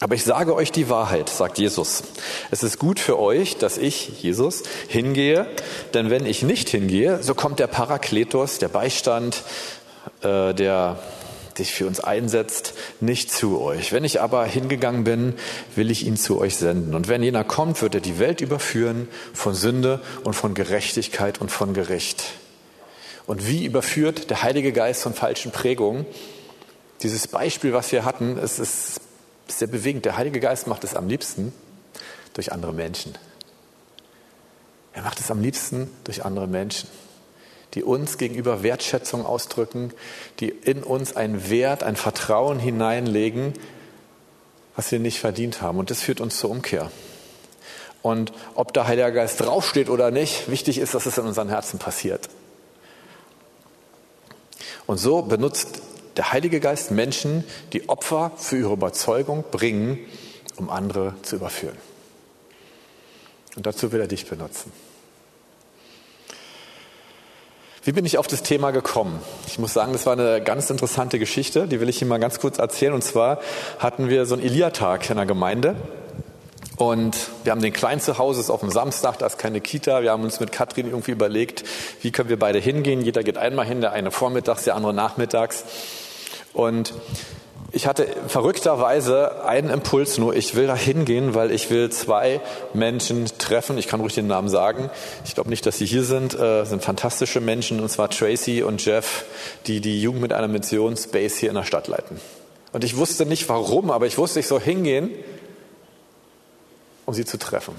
Aber 0.00 0.14
ich 0.14 0.24
sage 0.24 0.54
euch 0.54 0.72
die 0.72 0.90
Wahrheit, 0.90 1.30
sagt 1.30 1.58
Jesus. 1.58 2.02
Es 2.50 2.62
ist 2.62 2.78
gut 2.78 3.00
für 3.00 3.18
euch, 3.18 3.56
dass 3.56 3.78
ich, 3.78 4.22
Jesus, 4.22 4.62
hingehe, 4.88 5.46
denn 5.94 6.10
wenn 6.10 6.26
ich 6.26 6.42
nicht 6.42 6.68
hingehe, 6.68 7.22
so 7.22 7.34
kommt 7.34 7.58
der 7.60 7.66
Parakletos, 7.66 8.58
der 8.58 8.68
Beistand, 8.68 9.42
äh, 10.22 10.52
der 10.52 10.98
sich 11.56 11.72
für 11.72 11.86
uns 11.86 12.00
einsetzt, 12.00 12.74
nicht 13.00 13.32
zu 13.32 13.60
euch. 13.60 13.92
Wenn 13.92 14.04
ich 14.04 14.20
aber 14.20 14.44
hingegangen 14.44 15.04
bin, 15.04 15.34
will 15.74 15.90
ich 15.90 16.06
ihn 16.06 16.18
zu 16.18 16.38
euch 16.38 16.56
senden. 16.56 16.94
Und 16.94 17.08
wenn 17.08 17.22
jener 17.22 17.44
kommt, 17.44 17.80
wird 17.80 17.94
er 17.94 18.02
die 18.02 18.18
Welt 18.18 18.42
überführen 18.42 19.08
von 19.32 19.54
Sünde 19.54 20.00
und 20.24 20.34
von 20.34 20.52
Gerechtigkeit 20.52 21.40
und 21.40 21.50
von 21.50 21.72
Gericht. 21.72 22.22
Und 23.26 23.48
wie 23.48 23.64
überführt 23.64 24.28
der 24.28 24.42
Heilige 24.42 24.72
Geist 24.72 25.02
von 25.02 25.14
falschen 25.14 25.50
Prägungen? 25.50 26.04
Dieses 27.02 27.26
Beispiel, 27.26 27.72
was 27.72 27.90
wir 27.92 28.04
hatten, 28.04 28.38
es 28.38 28.58
ist 28.58 29.00
sehr 29.48 29.68
bewegend. 29.68 30.04
Der 30.04 30.16
Heilige 30.16 30.40
Geist 30.40 30.66
macht 30.66 30.84
es 30.84 30.94
am 30.94 31.08
liebsten 31.08 31.52
durch 32.34 32.52
andere 32.52 32.72
Menschen. 32.72 33.16
Er 34.92 35.02
macht 35.02 35.20
es 35.20 35.30
am 35.30 35.40
liebsten 35.40 35.90
durch 36.04 36.24
andere 36.24 36.46
Menschen 36.46 36.88
die 37.76 37.84
uns 37.84 38.16
gegenüber 38.16 38.62
Wertschätzung 38.62 39.26
ausdrücken, 39.26 39.92
die 40.40 40.48
in 40.48 40.82
uns 40.82 41.14
einen 41.14 41.50
Wert, 41.50 41.82
ein 41.82 41.94
Vertrauen 41.94 42.58
hineinlegen, 42.58 43.52
was 44.74 44.90
wir 44.90 44.98
nicht 44.98 45.20
verdient 45.20 45.60
haben. 45.60 45.78
Und 45.78 45.90
das 45.90 46.00
führt 46.00 46.22
uns 46.22 46.38
zur 46.38 46.50
Umkehr. 46.50 46.90
Und 48.00 48.32
ob 48.54 48.72
der 48.72 48.86
Heilige 48.86 49.12
Geist 49.12 49.40
draufsteht 49.40 49.90
oder 49.90 50.10
nicht, 50.10 50.50
wichtig 50.50 50.78
ist, 50.78 50.94
dass 50.94 51.04
es 51.04 51.18
in 51.18 51.26
unseren 51.26 51.50
Herzen 51.50 51.78
passiert. 51.78 52.30
Und 54.86 54.96
so 54.96 55.20
benutzt 55.20 55.82
der 56.16 56.32
Heilige 56.32 56.60
Geist 56.60 56.90
Menschen, 56.90 57.44
die 57.72 57.88
Opfer 57.88 58.32
für 58.36 58.58
ihre 58.58 58.72
Überzeugung 58.72 59.44
bringen, 59.50 59.98
um 60.56 60.70
andere 60.70 61.14
zu 61.22 61.36
überführen. 61.36 61.76
Und 63.56 63.66
dazu 63.66 63.92
will 63.92 64.00
er 64.00 64.06
dich 64.06 64.26
benutzen. 64.26 64.72
Wie 67.84 67.92
bin 67.92 68.04
ich 68.04 68.18
auf 68.18 68.26
das 68.26 68.42
Thema 68.42 68.72
gekommen? 68.72 69.20
Ich 69.46 69.60
muss 69.60 69.72
sagen, 69.72 69.92
das 69.92 70.06
war 70.06 70.14
eine 70.14 70.42
ganz 70.42 70.70
interessante 70.70 71.20
Geschichte, 71.20 71.68
die 71.68 71.80
will 71.80 71.88
ich 71.88 72.02
Ihnen 72.02 72.08
mal 72.08 72.18
ganz 72.18 72.40
kurz 72.40 72.58
erzählen. 72.58 72.92
Und 72.92 73.02
zwar 73.02 73.38
hatten 73.78 74.08
wir 74.08 74.26
so 74.26 74.34
einen 74.34 74.42
Elia-Tag 74.42 75.08
in 75.08 75.16
der 75.16 75.24
Gemeinde. 75.24 75.76
Und 76.76 77.16
wir 77.44 77.52
haben 77.52 77.62
den 77.62 77.72
Kleinen 77.72 78.00
zu 78.00 78.18
Hause, 78.18 78.40
ist 78.40 78.50
auf 78.50 78.60
dem 78.60 78.70
Samstag, 78.70 79.18
da 79.18 79.26
ist 79.26 79.38
keine 79.38 79.60
Kita. 79.60 80.02
Wir 80.02 80.10
haben 80.10 80.24
uns 80.24 80.40
mit 80.40 80.52
Katrin 80.52 80.86
irgendwie 80.86 81.12
überlegt, 81.12 81.64
wie 82.02 82.10
können 82.10 82.28
wir 82.28 82.38
beide 82.38 82.58
hingehen. 82.58 83.00
Jeder 83.02 83.22
geht 83.22 83.38
einmal 83.38 83.64
hin, 83.64 83.80
der 83.80 83.92
eine 83.92 84.10
vormittags, 84.10 84.64
der 84.64 84.74
andere 84.74 84.92
nachmittags. 84.92 85.64
Und 86.56 86.94
ich 87.70 87.86
hatte 87.86 88.06
verrückterweise 88.28 89.44
einen 89.44 89.68
Impuls 89.68 90.16
nur, 90.16 90.34
ich 90.34 90.54
will 90.54 90.66
da 90.66 90.74
hingehen, 90.74 91.34
weil 91.34 91.50
ich 91.50 91.68
will 91.68 91.90
zwei 91.90 92.40
Menschen 92.72 93.26
treffen. 93.36 93.76
Ich 93.76 93.88
kann 93.88 94.00
ruhig 94.00 94.14
den 94.14 94.26
Namen 94.26 94.48
sagen. 94.48 94.88
Ich 95.26 95.34
glaube 95.34 95.50
nicht, 95.50 95.66
dass 95.66 95.76
sie 95.76 95.84
hier 95.84 96.02
sind. 96.02 96.32
Äh, 96.32 96.64
sind 96.64 96.82
fantastische 96.82 97.42
Menschen, 97.42 97.80
und 97.80 97.90
zwar 97.90 98.08
Tracy 98.08 98.62
und 98.62 98.82
Jeff, 98.82 99.26
die 99.66 99.82
die 99.82 100.00
Jugend 100.00 100.22
mit 100.22 100.32
einer 100.32 100.48
Mission 100.48 100.96
Space 100.96 101.36
hier 101.36 101.50
in 101.50 101.56
der 101.56 101.64
Stadt 101.64 101.88
leiten. 101.88 102.18
Und 102.72 102.84
ich 102.84 102.96
wusste 102.96 103.26
nicht 103.26 103.46
warum, 103.50 103.90
aber 103.90 104.06
ich 104.06 104.16
wusste, 104.16 104.40
ich 104.40 104.46
soll 104.46 104.60
hingehen, 104.60 105.10
um 107.04 107.12
sie 107.12 107.26
zu 107.26 107.38
treffen. 107.38 107.74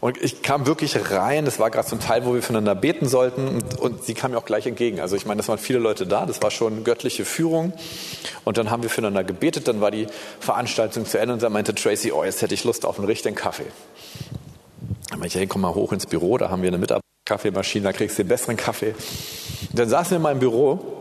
Und 0.00 0.22
ich 0.22 0.42
kam 0.42 0.66
wirklich 0.66 1.10
rein, 1.10 1.44
das 1.44 1.58
war 1.58 1.70
gerade 1.70 1.88
so 1.88 1.96
ein 1.96 2.00
Teil, 2.00 2.26
wo 2.26 2.34
wir 2.34 2.42
füreinander 2.42 2.74
beten 2.74 3.08
sollten 3.08 3.48
und, 3.48 3.78
und 3.78 4.04
sie 4.04 4.14
kam 4.14 4.32
mir 4.32 4.38
auch 4.38 4.44
gleich 4.44 4.66
entgegen. 4.66 5.00
Also 5.00 5.16
ich 5.16 5.26
meine, 5.26 5.38
das 5.38 5.48
waren 5.48 5.58
viele 5.58 5.78
Leute 5.78 6.06
da, 6.06 6.26
das 6.26 6.42
war 6.42 6.50
schon 6.50 6.84
göttliche 6.84 7.24
Führung. 7.24 7.72
Und 8.44 8.58
dann 8.58 8.70
haben 8.70 8.82
wir 8.82 8.90
füreinander 8.90 9.24
gebetet, 9.24 9.68
dann 9.68 9.80
war 9.80 9.90
die 9.90 10.06
Veranstaltung 10.40 11.06
zu 11.06 11.18
Ende 11.18 11.34
und 11.34 11.42
dann 11.42 11.52
meinte 11.52 11.74
Tracy, 11.74 12.12
oh, 12.12 12.24
jetzt 12.24 12.42
hätte 12.42 12.54
ich 12.54 12.64
Lust 12.64 12.84
auf 12.84 12.98
einen 12.98 13.06
richtigen 13.06 13.34
Kaffee. 13.34 13.66
Dann 15.10 15.20
meinte 15.20 15.28
ich, 15.28 15.40
hey, 15.40 15.46
komm 15.46 15.62
mal 15.62 15.74
hoch 15.74 15.92
ins 15.92 16.06
Büro, 16.06 16.36
da 16.36 16.50
haben 16.50 16.62
wir 16.62 16.68
eine 16.68 16.78
Mitarbeiterkaffeemaschine, 16.78 17.84
da 17.84 17.92
kriegst 17.92 18.18
du 18.18 18.22
den 18.22 18.28
besseren 18.28 18.56
Kaffee. 18.56 18.94
Und 19.70 19.78
dann 19.78 19.88
saßen 19.88 20.10
wir 20.10 20.16
in 20.16 20.22
meinem 20.22 20.40
Büro 20.40 20.96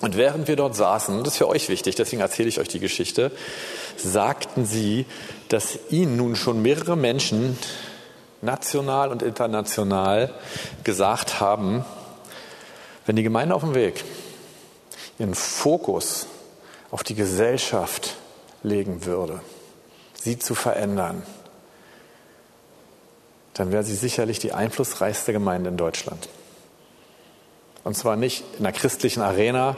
und 0.00 0.16
während 0.16 0.48
wir 0.48 0.56
dort 0.56 0.74
saßen, 0.74 1.22
das 1.22 1.34
ist 1.34 1.38
für 1.38 1.48
euch 1.48 1.68
wichtig, 1.68 1.94
deswegen 1.94 2.22
erzähle 2.22 2.48
ich 2.48 2.58
euch 2.58 2.68
die 2.68 2.80
Geschichte, 2.80 3.30
sagten 3.96 4.64
sie, 4.64 5.06
dass 5.48 5.78
ihnen 5.90 6.16
nun 6.16 6.34
schon 6.34 6.60
mehrere 6.60 6.96
Menschen 6.96 7.56
national 8.42 9.10
und 9.10 9.22
international 9.22 10.34
gesagt 10.84 11.40
haben, 11.40 11.84
wenn 13.06 13.16
die 13.16 13.22
Gemeinde 13.22 13.54
auf 13.54 13.62
dem 13.62 13.74
Weg 13.74 14.04
ihren 15.18 15.34
Fokus 15.34 16.26
auf 16.90 17.02
die 17.02 17.14
Gesellschaft 17.14 18.16
legen 18.62 19.04
würde, 19.04 19.40
sie 20.14 20.38
zu 20.38 20.54
verändern, 20.54 21.22
dann 23.54 23.72
wäre 23.72 23.84
sie 23.84 23.94
sicherlich 23.94 24.38
die 24.38 24.52
einflussreichste 24.52 25.32
Gemeinde 25.32 25.70
in 25.70 25.76
Deutschland. 25.76 26.28
Und 27.84 27.96
zwar 27.96 28.16
nicht 28.16 28.44
in 28.58 28.64
der 28.64 28.72
christlichen 28.72 29.22
Arena, 29.22 29.76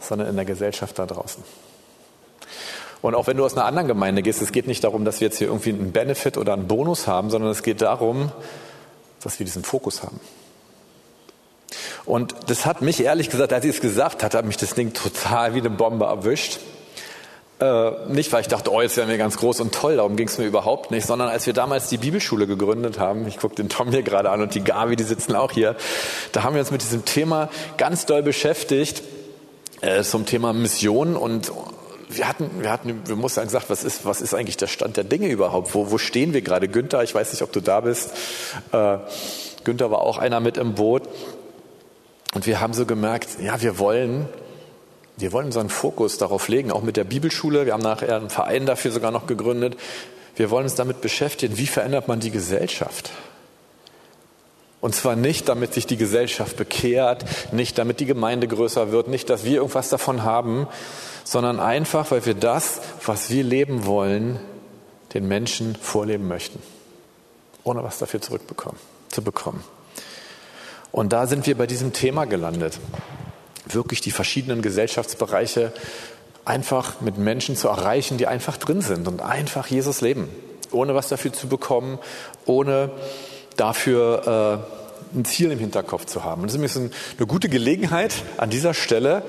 sondern 0.00 0.28
in 0.28 0.36
der 0.36 0.44
Gesellschaft 0.44 0.98
da 0.98 1.06
draußen. 1.06 1.42
Und 3.02 3.14
auch 3.14 3.26
wenn 3.26 3.36
du 3.36 3.44
aus 3.44 3.54
einer 3.54 3.64
anderen 3.64 3.88
Gemeinde 3.88 4.22
gehst, 4.22 4.42
es 4.42 4.52
geht 4.52 4.66
nicht 4.66 4.84
darum, 4.84 5.04
dass 5.04 5.20
wir 5.20 5.28
jetzt 5.28 5.38
hier 5.38 5.48
irgendwie 5.48 5.70
einen 5.70 5.92
Benefit 5.92 6.36
oder 6.36 6.52
einen 6.52 6.66
Bonus 6.66 7.06
haben, 7.06 7.30
sondern 7.30 7.50
es 7.50 7.62
geht 7.62 7.80
darum, 7.80 8.30
dass 9.22 9.38
wir 9.38 9.46
diesen 9.46 9.64
Fokus 9.64 10.02
haben. 10.02 10.20
Und 12.04 12.34
das 12.48 12.66
hat 12.66 12.82
mich 12.82 13.02
ehrlich 13.02 13.30
gesagt, 13.30 13.52
als 13.52 13.64
ich 13.64 13.76
es 13.76 13.80
gesagt 13.80 14.22
hat, 14.22 14.34
hat 14.34 14.44
mich 14.44 14.56
das 14.56 14.74
Ding 14.74 14.92
total 14.92 15.54
wie 15.54 15.60
eine 15.60 15.70
Bombe 15.70 16.06
erwischt. 16.06 16.58
Äh, 17.60 17.90
nicht, 18.08 18.32
weil 18.32 18.40
ich 18.40 18.48
dachte, 18.48 18.72
oh, 18.72 18.80
jetzt 18.80 18.96
wären 18.96 19.08
wir 19.08 19.18
ganz 19.18 19.36
groß 19.36 19.60
und 19.60 19.74
toll, 19.74 19.96
darum 19.96 20.16
ging 20.16 20.28
es 20.28 20.38
mir 20.38 20.46
überhaupt 20.46 20.90
nicht, 20.90 21.06
sondern 21.06 21.28
als 21.28 21.46
wir 21.46 21.52
damals 21.52 21.90
die 21.90 21.98
Bibelschule 21.98 22.46
gegründet 22.46 22.98
haben, 22.98 23.26
ich 23.28 23.36
gucke 23.36 23.54
den 23.54 23.68
Tom 23.68 23.90
hier 23.90 24.02
gerade 24.02 24.30
an 24.30 24.40
und 24.40 24.54
die 24.54 24.64
Gabi, 24.64 24.96
die 24.96 25.04
sitzen 25.04 25.34
auch 25.34 25.52
hier, 25.52 25.76
da 26.32 26.42
haben 26.42 26.54
wir 26.54 26.60
uns 26.60 26.70
mit 26.70 26.80
diesem 26.80 27.04
Thema 27.04 27.50
ganz 27.76 28.06
doll 28.06 28.22
beschäftigt, 28.22 29.02
äh, 29.82 30.02
zum 30.02 30.24
Thema 30.24 30.54
Mission 30.54 31.16
und 31.16 31.52
wir 32.10 32.28
hatten, 32.28 32.50
wir 32.60 32.70
hatten, 32.70 33.06
wir 33.06 33.16
mussten 33.16 33.42
gesagt, 33.42 33.70
was 33.70 33.84
ist, 33.84 34.04
was 34.04 34.20
ist 34.20 34.34
eigentlich 34.34 34.56
der 34.56 34.66
Stand 34.66 34.96
der 34.96 35.04
Dinge 35.04 35.28
überhaupt? 35.28 35.74
Wo, 35.74 35.90
wo 35.90 35.98
stehen 35.98 36.32
wir 36.32 36.42
gerade? 36.42 36.68
Günther, 36.68 37.02
ich 37.02 37.14
weiß 37.14 37.32
nicht, 37.32 37.42
ob 37.42 37.52
du 37.52 37.60
da 37.60 37.80
bist. 37.80 38.10
Äh, 38.72 38.98
Günther 39.64 39.90
war 39.90 40.00
auch 40.00 40.18
einer 40.18 40.40
mit 40.40 40.56
im 40.56 40.74
Boot. 40.74 41.02
Und 42.34 42.46
wir 42.46 42.60
haben 42.60 42.74
so 42.74 42.86
gemerkt, 42.86 43.28
ja, 43.40 43.60
wir 43.60 43.78
wollen, 43.78 44.28
wir 45.16 45.32
wollen 45.32 45.46
unseren 45.46 45.68
Fokus 45.68 46.18
darauf 46.18 46.48
legen, 46.48 46.70
auch 46.70 46.82
mit 46.82 46.96
der 46.96 47.04
Bibelschule. 47.04 47.66
Wir 47.66 47.72
haben 47.72 47.82
nachher 47.82 48.16
einen 48.16 48.30
Verein 48.30 48.66
dafür 48.66 48.92
sogar 48.92 49.10
noch 49.10 49.26
gegründet. 49.26 49.76
Wir 50.36 50.50
wollen 50.50 50.64
uns 50.64 50.74
damit 50.74 51.00
beschäftigen, 51.00 51.58
wie 51.58 51.66
verändert 51.66 52.08
man 52.08 52.20
die 52.20 52.30
Gesellschaft? 52.30 53.10
Und 54.80 54.94
zwar 54.94 55.14
nicht, 55.14 55.48
damit 55.48 55.74
sich 55.74 55.86
die 55.86 55.98
Gesellschaft 55.98 56.56
bekehrt, 56.56 57.24
nicht 57.52 57.76
damit 57.76 58.00
die 58.00 58.06
Gemeinde 58.06 58.48
größer 58.48 58.92
wird, 58.92 59.08
nicht, 59.08 59.28
dass 59.28 59.44
wir 59.44 59.56
irgendwas 59.56 59.90
davon 59.90 60.22
haben, 60.24 60.66
sondern 61.30 61.60
einfach, 61.60 62.10
weil 62.10 62.26
wir 62.26 62.34
das, 62.34 62.80
was 63.06 63.30
wir 63.30 63.44
leben 63.44 63.86
wollen, 63.86 64.40
den 65.14 65.28
Menschen 65.28 65.76
vorleben 65.76 66.26
möchten, 66.26 66.60
ohne 67.62 67.84
was 67.84 67.98
dafür 67.98 68.20
zurückbekommen, 68.20 68.76
zu 69.10 69.22
bekommen. 69.22 69.62
Und 70.90 71.12
da 71.12 71.28
sind 71.28 71.46
wir 71.46 71.56
bei 71.56 71.68
diesem 71.68 71.92
Thema 71.92 72.24
gelandet, 72.24 72.80
wirklich 73.64 74.00
die 74.00 74.10
verschiedenen 74.10 74.60
Gesellschaftsbereiche 74.60 75.72
einfach 76.44 77.00
mit 77.00 77.16
Menschen 77.16 77.54
zu 77.54 77.68
erreichen, 77.68 78.18
die 78.18 78.26
einfach 78.26 78.56
drin 78.56 78.80
sind 78.80 79.06
und 79.06 79.22
einfach 79.22 79.68
Jesus 79.68 80.00
leben, 80.00 80.28
ohne 80.72 80.96
was 80.96 81.06
dafür 81.06 81.32
zu 81.32 81.46
bekommen, 81.46 82.00
ohne 82.44 82.90
dafür 83.56 84.64
äh, 85.14 85.16
ein 85.16 85.24
Ziel 85.24 85.52
im 85.52 85.60
Hinterkopf 85.60 86.06
zu 86.06 86.24
haben. 86.24 86.42
Und 86.42 86.52
das 86.52 86.60
ist 86.60 86.76
eine 86.76 87.26
gute 87.28 87.48
Gelegenheit 87.48 88.14
an 88.36 88.50
dieser 88.50 88.74
Stelle. 88.74 89.22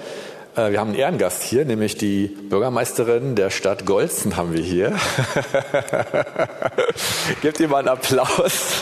Äh, 0.55 0.71
wir 0.71 0.79
haben 0.79 0.89
einen 0.89 0.99
Ehrengast 0.99 1.43
hier, 1.43 1.65
nämlich 1.65 1.95
die 1.97 2.27
Bürgermeisterin 2.27 3.35
der 3.35 3.49
Stadt 3.49 3.85
Golzen 3.85 4.35
haben 4.35 4.53
wir 4.53 4.61
hier. 4.61 4.93
Gebt 7.41 7.59
ihr 7.59 7.67
mal 7.67 7.79
einen 7.79 7.89
Applaus. 7.89 8.81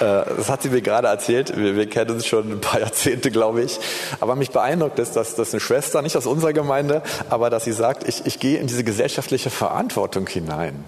Äh, 0.00 0.24
das 0.34 0.48
hat 0.48 0.62
sie 0.62 0.70
mir 0.70 0.80
gerade 0.80 1.08
erzählt. 1.08 1.54
Wir, 1.54 1.76
wir, 1.76 1.86
kennen 1.86 2.12
uns 2.12 2.26
schon 2.26 2.50
ein 2.50 2.60
paar 2.62 2.80
Jahrzehnte, 2.80 3.30
glaube 3.30 3.60
ich. 3.60 3.78
Aber 4.20 4.34
mich 4.34 4.50
beeindruckt 4.50 4.98
ist, 4.98 5.14
dass 5.14 5.34
das 5.34 5.52
eine 5.52 5.60
Schwester, 5.60 6.00
nicht 6.00 6.16
aus 6.16 6.24
unserer 6.24 6.54
Gemeinde, 6.54 7.02
aber 7.28 7.50
dass 7.50 7.64
sie 7.64 7.72
sagt, 7.72 8.08
ich, 8.08 8.24
ich 8.24 8.40
gehe 8.40 8.58
in 8.58 8.66
diese 8.66 8.82
gesellschaftliche 8.82 9.50
Verantwortung 9.50 10.26
hinein. 10.26 10.84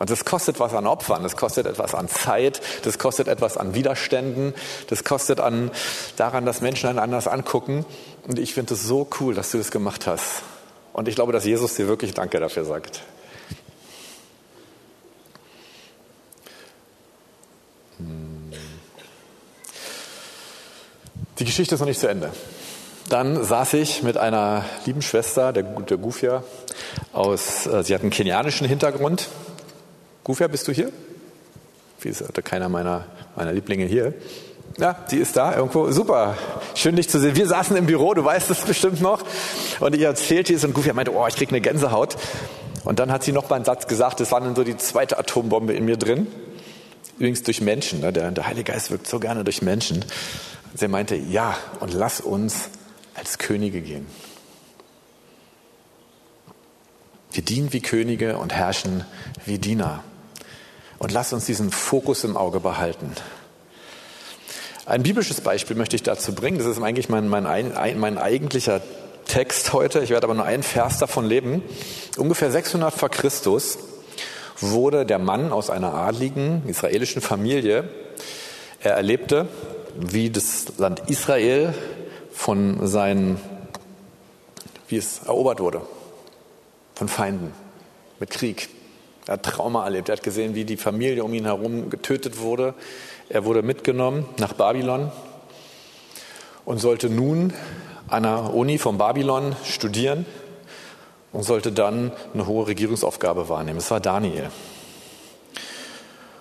Und 0.00 0.08
das 0.08 0.24
kostet 0.24 0.58
was 0.60 0.72
an 0.72 0.86
Opfern, 0.86 1.22
das 1.22 1.36
kostet 1.36 1.66
etwas 1.66 1.94
an 1.94 2.08
Zeit, 2.08 2.62
das 2.84 2.98
kostet 2.98 3.28
etwas 3.28 3.58
an 3.58 3.74
Widerständen, 3.74 4.54
das 4.86 5.04
kostet 5.04 5.40
an 5.40 5.70
daran, 6.16 6.46
dass 6.46 6.62
Menschen 6.62 6.88
einen 6.88 6.98
anders 6.98 7.28
angucken. 7.28 7.84
Und 8.26 8.38
ich 8.38 8.54
finde 8.54 8.72
es 8.72 8.82
so 8.82 9.06
cool, 9.20 9.34
dass 9.34 9.50
du 9.50 9.58
das 9.58 9.70
gemacht 9.70 10.06
hast. 10.06 10.42
Und 10.94 11.06
ich 11.06 11.16
glaube, 11.16 11.32
dass 11.32 11.44
Jesus 11.44 11.74
dir 11.74 11.86
wirklich 11.86 12.14
Danke 12.14 12.40
dafür 12.40 12.64
sagt. 12.64 13.02
Hm. 17.98 18.52
Die 21.38 21.44
Geschichte 21.44 21.74
ist 21.74 21.80
noch 21.80 21.86
nicht 21.86 22.00
zu 22.00 22.08
Ende. 22.08 22.32
Dann 23.10 23.44
saß 23.44 23.74
ich 23.74 24.02
mit 24.02 24.16
einer 24.16 24.64
lieben 24.86 25.02
Schwester, 25.02 25.52
der, 25.52 25.64
der 25.64 25.98
Gufia, 25.98 26.42
aus, 27.12 27.66
äh, 27.66 27.82
sie 27.82 27.94
hat 27.94 28.00
einen 28.00 28.10
kenianischen 28.10 28.66
Hintergrund, 28.66 29.28
Gufia, 30.24 30.48
bist 30.48 30.68
du 30.68 30.72
hier? 30.72 30.92
Wie 32.00 32.08
ist 32.08 32.22
keiner 32.44 32.68
meiner, 32.68 33.06
meiner 33.36 33.52
Lieblinge 33.52 33.84
hier? 33.84 34.14
Ja, 34.78 34.96
die 35.10 35.16
ist 35.16 35.36
da 35.36 35.54
irgendwo. 35.54 35.90
Super. 35.90 36.36
Schön, 36.74 36.96
dich 36.96 37.08
zu 37.08 37.18
sehen. 37.18 37.36
Wir 37.36 37.46
saßen 37.46 37.76
im 37.76 37.86
Büro, 37.86 38.14
du 38.14 38.24
weißt 38.24 38.50
es 38.50 38.60
bestimmt 38.60 39.00
noch. 39.00 39.22
Und 39.80 39.94
ich 39.94 40.02
erzählte 40.02 40.54
es 40.54 40.64
und 40.64 40.72
Gufia 40.74 40.94
meinte, 40.94 41.14
oh, 41.14 41.26
ich 41.26 41.36
krieg 41.36 41.50
eine 41.50 41.60
Gänsehaut. 41.60 42.16
Und 42.84 42.98
dann 42.98 43.12
hat 43.12 43.22
sie 43.22 43.32
noch 43.32 43.50
mal 43.50 43.56
einen 43.56 43.64
Satz 43.64 43.86
gesagt, 43.88 44.20
das 44.20 44.32
war 44.32 44.40
dann 44.40 44.56
so 44.56 44.64
die 44.64 44.76
zweite 44.76 45.18
Atombombe 45.18 45.74
in 45.74 45.84
mir 45.84 45.96
drin. 45.96 46.26
Übrigens 47.18 47.42
durch 47.42 47.60
Menschen. 47.60 48.00
Ne? 48.00 48.12
Der, 48.12 48.30
der 48.30 48.46
Heilige 48.46 48.72
Geist 48.72 48.90
wirkt 48.90 49.06
so 49.06 49.20
gerne 49.20 49.44
durch 49.44 49.60
Menschen. 49.60 50.04
Sie 50.74 50.88
meinte, 50.88 51.16
ja, 51.16 51.56
und 51.80 51.92
lass 51.92 52.20
uns 52.20 52.70
als 53.14 53.38
Könige 53.38 53.82
gehen. 53.82 54.06
Wir 57.32 57.42
dienen 57.44 57.72
wie 57.72 57.80
Könige 57.80 58.38
und 58.38 58.54
herrschen 58.54 59.04
wie 59.44 59.58
Diener. 59.58 60.02
Und 61.00 61.12
lass 61.12 61.32
uns 61.32 61.46
diesen 61.46 61.70
Fokus 61.70 62.24
im 62.24 62.36
Auge 62.36 62.60
behalten. 62.60 63.10
Ein 64.84 65.02
biblisches 65.02 65.40
Beispiel 65.40 65.74
möchte 65.74 65.96
ich 65.96 66.02
dazu 66.02 66.34
bringen. 66.34 66.58
Das 66.58 66.66
ist 66.66 66.80
eigentlich 66.80 67.08
mein, 67.08 67.26
mein, 67.26 67.72
mein 67.98 68.18
eigentlicher 68.18 68.82
Text 69.24 69.72
heute. 69.72 70.00
Ich 70.00 70.10
werde 70.10 70.24
aber 70.24 70.34
nur 70.34 70.44
einen 70.44 70.62
Vers 70.62 70.98
davon 70.98 71.24
leben. 71.24 71.62
Ungefähr 72.18 72.50
600 72.50 72.92
vor 72.92 73.08
Christus 73.08 73.78
wurde 74.60 75.06
der 75.06 75.18
Mann 75.18 75.52
aus 75.52 75.70
einer 75.70 75.94
adligen 75.94 76.68
israelischen 76.68 77.22
Familie. 77.22 77.88
Er 78.80 78.92
erlebte, 78.92 79.48
wie 79.96 80.28
das 80.28 80.76
Land 80.76 81.08
Israel 81.08 81.72
von 82.30 82.86
seinen, 82.86 83.40
wie 84.88 84.98
es 84.98 85.20
erobert 85.24 85.60
wurde, 85.60 85.80
von 86.94 87.08
Feinden, 87.08 87.54
mit 88.18 88.28
Krieg. 88.28 88.68
Er 89.30 89.34
hat 89.34 89.44
Trauma 89.44 89.84
erlebt. 89.84 90.08
Er 90.08 90.16
hat 90.16 90.24
gesehen, 90.24 90.56
wie 90.56 90.64
die 90.64 90.76
Familie 90.76 91.22
um 91.22 91.32
ihn 91.32 91.44
herum 91.44 91.88
getötet 91.88 92.40
wurde. 92.40 92.74
Er 93.28 93.44
wurde 93.44 93.62
mitgenommen 93.62 94.26
nach 94.38 94.54
Babylon 94.54 95.12
und 96.64 96.78
sollte 96.78 97.08
nun 97.08 97.52
an 98.08 98.24
der 98.24 98.52
Uni 98.52 98.76
von 98.78 98.98
Babylon 98.98 99.54
studieren 99.64 100.26
und 101.30 101.44
sollte 101.44 101.70
dann 101.70 102.10
eine 102.34 102.48
hohe 102.48 102.66
Regierungsaufgabe 102.66 103.48
wahrnehmen. 103.48 103.78
Es 103.78 103.88
war 103.92 104.00
Daniel. 104.00 104.50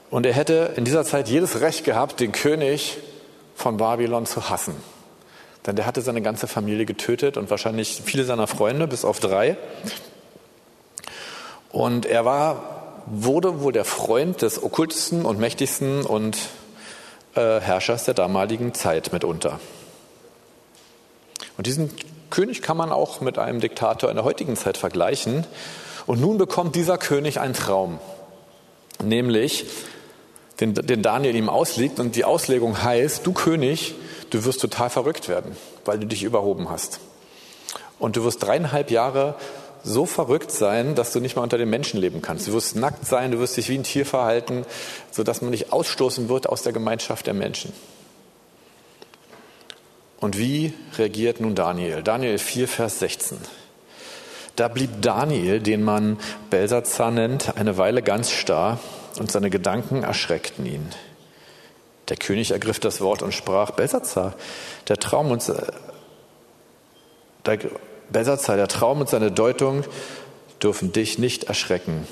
Und 0.09 0.25
er 0.25 0.33
hätte 0.33 0.73
in 0.75 0.83
dieser 0.83 1.05
Zeit 1.05 1.29
jedes 1.29 1.61
Recht 1.61 1.83
gehabt, 1.83 2.19
den 2.19 2.31
König 2.31 2.97
von 3.53 3.77
Babylon 3.77 4.25
zu 4.25 4.49
hassen. 4.49 4.73
Denn 5.67 5.75
der 5.75 5.85
hatte 5.85 6.01
seine 6.01 6.23
ganze 6.23 6.47
Familie 6.47 6.87
getötet 6.87 7.37
und 7.37 7.51
wahrscheinlich 7.51 8.01
viele 8.03 8.23
seiner 8.23 8.47
Freunde, 8.47 8.87
bis 8.87 9.05
auf 9.05 9.19
drei. 9.19 9.57
Und 11.71 12.07
er 12.07 12.25
war 12.25 12.78
wurde 13.09 13.61
wohl 13.61 13.73
der 13.73 13.85
Freund 13.85 14.41
des 14.41 14.61
okkultesten 14.61 15.25
und 15.25 15.39
mächtigsten 15.39 16.05
und 16.05 16.37
äh, 17.35 17.59
Herrschers 17.59 18.05
der 18.05 18.13
damaligen 18.13 18.73
Zeit 18.73 19.11
mitunter. 19.13 19.59
Und 21.57 21.67
diesen 21.67 21.91
König 22.29 22.61
kann 22.61 22.77
man 22.77 22.91
auch 22.91 23.21
mit 23.21 23.37
einem 23.37 23.59
Diktator 23.59 24.09
in 24.09 24.15
der 24.15 24.23
heutigen 24.25 24.55
Zeit 24.55 24.77
vergleichen. 24.77 25.45
Und 26.05 26.21
nun 26.21 26.37
bekommt 26.37 26.75
dieser 26.75 26.97
König 26.97 27.39
einen 27.39 27.53
Traum, 27.53 27.99
nämlich 29.03 29.65
den, 30.59 30.73
den 30.73 31.01
Daniel 31.01 31.35
ihm 31.35 31.49
auslegt. 31.49 31.99
Und 31.99 32.15
die 32.15 32.25
Auslegung 32.25 32.81
heißt, 32.81 33.25
du 33.25 33.33
König, 33.33 33.95
du 34.29 34.45
wirst 34.45 34.61
total 34.61 34.89
verrückt 34.89 35.27
werden, 35.27 35.55
weil 35.85 35.99
du 35.99 36.07
dich 36.07 36.23
überhoben 36.23 36.69
hast. 36.69 36.99
Und 37.97 38.15
du 38.15 38.23
wirst 38.23 38.43
dreieinhalb 38.43 38.91
Jahre 38.91 39.35
so 39.89 40.05
verrückt 40.05 40.51
sein, 40.51 40.95
dass 40.95 41.11
du 41.11 41.19
nicht 41.19 41.35
mal 41.35 41.41
unter 41.41 41.57
den 41.57 41.69
Menschen 41.69 41.99
leben 41.99 42.21
kannst. 42.21 42.47
Du 42.47 42.53
wirst 42.53 42.75
nackt 42.75 43.05
sein, 43.05 43.31
du 43.31 43.39
wirst 43.39 43.57
dich 43.57 43.69
wie 43.69 43.77
ein 43.77 43.83
Tier 43.83 44.05
verhalten, 44.05 44.65
sodass 45.11 45.41
man 45.41 45.51
dich 45.51 45.73
ausstoßen 45.73 46.29
wird 46.29 46.47
aus 46.47 46.61
der 46.61 46.73
Gemeinschaft 46.73 47.27
der 47.27 47.33
Menschen. 47.33 47.73
Und 50.19 50.37
wie 50.37 50.73
reagiert 50.97 51.39
nun 51.39 51.55
Daniel? 51.55 52.03
Daniel 52.03 52.37
4, 52.37 52.67
Vers 52.67 52.99
16. 52.99 53.39
Da 54.55 54.67
blieb 54.67 55.01
Daniel, 55.01 55.59
den 55.59 55.81
man 55.81 56.19
Belsazar 56.49 57.11
nennt, 57.11 57.57
eine 57.57 57.77
Weile 57.77 58.03
ganz 58.03 58.29
starr 58.31 58.79
und 59.17 59.31
seine 59.31 59.49
Gedanken 59.49 60.03
erschreckten 60.03 60.65
ihn. 60.65 60.89
Der 62.09 62.17
König 62.17 62.51
ergriff 62.51 62.79
das 62.79 63.01
Wort 63.01 63.21
und 63.21 63.33
sprach, 63.33 63.71
Belsazar, 63.71 64.35
der 64.87 64.97
Traum 64.97 65.31
und 65.31 65.47
der 67.45 67.57
Belsazar, 68.09 68.55
der 68.55 68.67
Traum 68.67 69.01
und 69.01 69.09
seine 69.09 69.31
Deutung 69.31 69.83
dürfen 70.61 70.91
dich 70.91 71.19
nicht 71.19 71.45
erschrecken. 71.45 72.07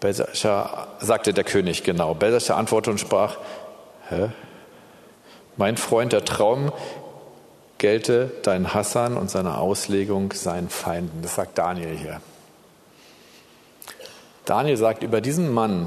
Belsazar 0.00 0.88
sagte 1.00 1.32
der 1.32 1.44
König 1.44 1.82
genau. 1.84 2.14
Belsazar 2.14 2.56
antwortete 2.56 2.90
und 2.92 2.98
sprach, 2.98 3.36
Hä? 4.08 4.30
Mein 5.56 5.76
Freund, 5.76 6.12
der 6.12 6.24
Traum 6.24 6.72
gelte 7.78 8.32
dein 8.42 8.74
Hassan 8.74 9.16
und 9.16 9.30
seine 9.30 9.58
Auslegung 9.58 10.32
seinen 10.32 10.68
Feinden. 10.68 11.22
Das 11.22 11.36
sagt 11.36 11.58
Daniel 11.58 11.96
hier. 11.96 12.20
Daniel 14.44 14.76
sagt 14.76 15.02
über 15.02 15.20
diesen 15.20 15.52
Mann, 15.52 15.86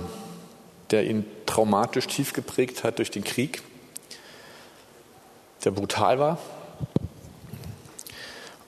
der 0.91 1.05
ihn 1.05 1.25
traumatisch 1.45 2.07
tief 2.07 2.33
geprägt 2.33 2.83
hat 2.83 2.97
durch 2.97 3.11
den 3.11 3.23
Krieg, 3.23 3.61
der 5.63 5.71
brutal 5.71 6.17
war, 6.19 6.37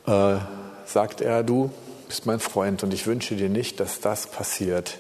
äh, 0.10 0.40
sagt 0.86 1.22
er, 1.22 1.44
du 1.44 1.72
bist 2.08 2.26
mein 2.26 2.40
Freund 2.40 2.84
und 2.84 2.94
ich 2.94 3.06
wünsche 3.06 3.36
dir 3.36 3.50
nicht, 3.50 3.80
dass 3.80 4.00
das 4.00 4.26
passiert, 4.28 4.98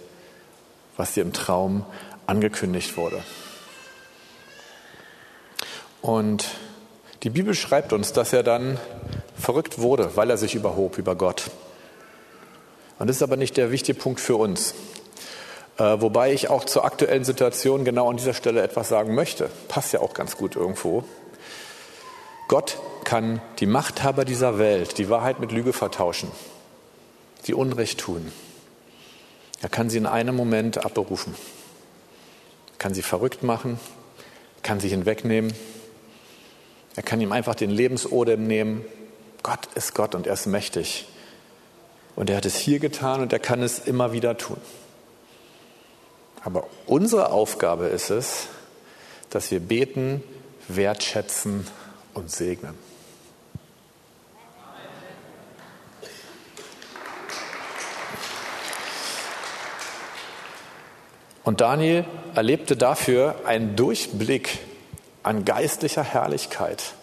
was 0.98 1.14
dir 1.14 1.24
im 1.24 1.34
Traum 1.34 1.84
angekündigt 2.28 2.96
wurde. 2.96 3.24
Und 6.02 6.46
die 7.24 7.32
Bibel 7.32 7.56
schreibt 7.56 7.92
uns, 7.92 8.14
dass 8.14 8.32
er 8.32 8.44
dann 8.44 8.80
verrückt 9.36 9.80
wurde, 9.80 10.16
weil 10.16 10.30
er 10.30 10.38
sich 10.38 10.54
überhob 10.54 10.98
über 10.98 11.16
Gott. 11.16 11.50
Und 13.00 13.08
das 13.08 13.18
ist 13.18 13.24
aber 13.24 13.36
nicht 13.38 13.58
der 13.58 13.72
wichtige 13.72 13.98
Punkt 13.98 14.20
für 14.20 14.36
uns. 14.36 14.76
Äh, 15.78 16.02
wobei 16.02 16.34
ich 16.34 16.50
auch 16.50 16.66
zur 16.66 16.86
aktuellen 16.86 17.24
Situation 17.24 17.84
genau 17.84 18.10
an 18.10 18.18
dieser 18.18 18.34
Stelle 18.34 18.62
etwas 18.62 18.90
sagen 18.90 19.16
möchte. 19.16 19.50
Passt 19.70 19.92
ja 19.94 20.02
auch 20.02 20.14
ganz 20.14 20.38
gut 20.38 20.56
irgendwo. 20.56 21.04
Gott 22.50 22.80
kann 23.04 23.42
die 23.60 23.68
Machthaber 23.68 24.26
dieser 24.26 24.58
Welt 24.58 24.98
die 24.98 25.08
Wahrheit 25.08 25.40
mit 25.40 25.52
Lüge 25.52 25.72
vertauschen, 25.72 26.32
die 27.46 27.54
Unrecht 27.54 28.00
tun. 28.00 28.32
Er 29.62 29.70
kann 29.70 29.92
sie 29.92 30.00
in 30.00 30.08
einem 30.08 30.36
Moment 30.36 30.84
abberufen, 30.84 31.36
kann 32.80 32.96
sie 32.96 33.04
verrückt 33.04 33.44
machen, 33.44 33.80
kann 34.64 34.80
sie 34.80 34.90
hinwegnehmen. 34.90 35.54
Er 36.96 37.04
kann 37.04 37.22
ihm 37.22 37.32
einfach 37.34 37.54
den 37.54 37.70
Lebensodem 37.70 38.48
nehmen. 38.48 38.84
Gott 39.44 39.68
ist 39.76 39.94
Gott 39.94 40.16
und 40.16 40.26
er 40.26 40.34
ist 40.34 40.48
mächtig. 40.48 41.08
Und 42.16 42.32
er 42.32 42.38
hat 42.38 42.46
es 42.48 42.58
hier 42.58 42.80
getan 42.80 43.22
und 43.22 43.32
er 43.32 43.40
kann 43.40 43.62
es 43.62 43.78
immer 43.78 44.12
wieder 44.12 44.38
tun. 44.38 44.58
Aber 46.44 46.66
unsere 46.88 47.32
Aufgabe 47.32 47.86
ist 47.86 48.10
es, 48.10 48.48
dass 49.30 49.52
wir 49.52 49.60
beten, 49.60 50.24
wertschätzen 50.68 51.68
und 52.20 52.30
segnen. 52.30 52.76
Und 61.44 61.62
Daniel 61.62 62.06
erlebte 62.36 62.78
dafür 62.78 63.36
einen 63.46 63.76
Durchblick 63.76 64.60
an 65.24 65.46
geistlicher 65.46 66.04
Herrlichkeit, 66.04 66.94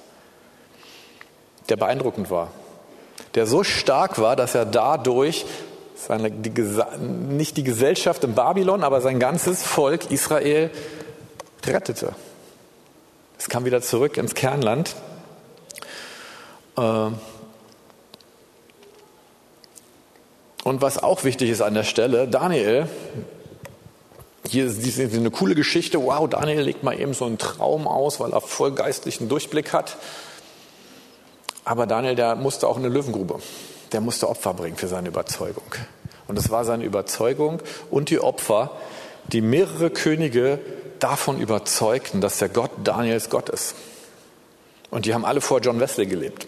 der 1.68 1.76
beeindruckend 1.76 2.30
war, 2.30 2.52
der 3.34 3.46
so 3.46 3.64
stark 3.64 4.20
war, 4.20 4.36
dass 4.36 4.54
er 4.54 4.64
dadurch 4.64 5.46
seine, 5.96 6.30
die, 6.30 6.52
nicht 7.08 7.56
die 7.56 7.64
Gesellschaft 7.64 8.22
in 8.22 8.34
Babylon, 8.34 8.84
aber 8.84 9.00
sein 9.00 9.18
ganzes 9.18 9.62
Volk 9.64 10.10
Israel 10.12 10.70
rettete. 11.66 12.14
Es 13.38 13.48
kam 13.48 13.64
wieder 13.64 13.82
zurück 13.82 14.16
ins 14.16 14.34
Kernland. 14.34 14.94
Ähm, 16.76 17.18
und 20.64 20.82
was 20.82 21.02
auch 21.02 21.24
wichtig 21.24 21.50
ist 21.50 21.62
an 21.62 21.74
der 21.74 21.84
Stelle, 21.84 22.28
Daniel, 22.28 22.88
hier 24.48 24.66
ist 24.66 24.98
eine 24.98 25.30
coole 25.30 25.54
Geschichte, 25.54 26.02
wow, 26.02 26.28
Daniel 26.28 26.60
legt 26.60 26.82
mal 26.82 26.98
eben 26.98 27.14
so 27.14 27.24
einen 27.24 27.38
Traum 27.38 27.88
aus, 27.88 28.20
weil 28.20 28.32
er 28.32 28.40
voll 28.40 28.72
geistlichen 28.72 29.28
Durchblick 29.28 29.72
hat. 29.72 29.96
Aber 31.64 31.86
Daniel, 31.86 32.14
der 32.14 32.36
musste 32.36 32.68
auch 32.68 32.76
in 32.76 32.84
eine 32.84 32.94
Löwengrube. 32.94 33.40
Der 33.92 34.00
musste 34.00 34.28
Opfer 34.28 34.54
bringen 34.54 34.76
für 34.76 34.88
seine 34.88 35.08
Überzeugung. 35.08 35.64
Und 36.28 36.38
es 36.38 36.50
war 36.50 36.64
seine 36.64 36.84
Überzeugung 36.84 37.60
und 37.90 38.10
die 38.10 38.20
Opfer, 38.20 38.70
die 39.28 39.40
mehrere 39.40 39.90
Könige 39.90 40.58
davon 40.98 41.40
überzeugten, 41.40 42.20
dass 42.20 42.38
der 42.38 42.48
Gott 42.48 42.70
Daniels 42.84 43.30
Gott 43.30 43.48
ist. 43.48 43.74
Und 44.90 45.06
die 45.06 45.14
haben 45.14 45.24
alle 45.24 45.40
vor 45.40 45.60
John 45.60 45.80
Wesley 45.80 46.06
gelebt. 46.06 46.46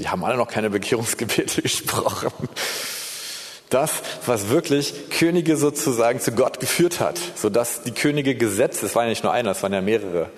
Die 0.00 0.08
haben 0.08 0.24
alle 0.24 0.38
noch 0.38 0.48
keine 0.48 0.70
Bekehrungsgebete 0.70 1.60
gesprochen. 1.62 2.48
Das, 3.68 3.92
was 4.26 4.48
wirklich 4.48 5.10
Könige 5.10 5.56
sozusagen 5.56 6.20
zu 6.20 6.32
Gott 6.32 6.58
geführt 6.58 7.00
hat, 7.00 7.20
sodass 7.36 7.82
die 7.82 7.92
Könige 7.92 8.34
Gesetze, 8.34 8.86
es 8.86 8.96
war 8.96 9.04
ja 9.04 9.10
nicht 9.10 9.22
nur 9.22 9.32
einer, 9.32 9.50
es 9.50 9.62
waren 9.62 9.74
ja 9.74 9.82
mehrere, 9.82 10.30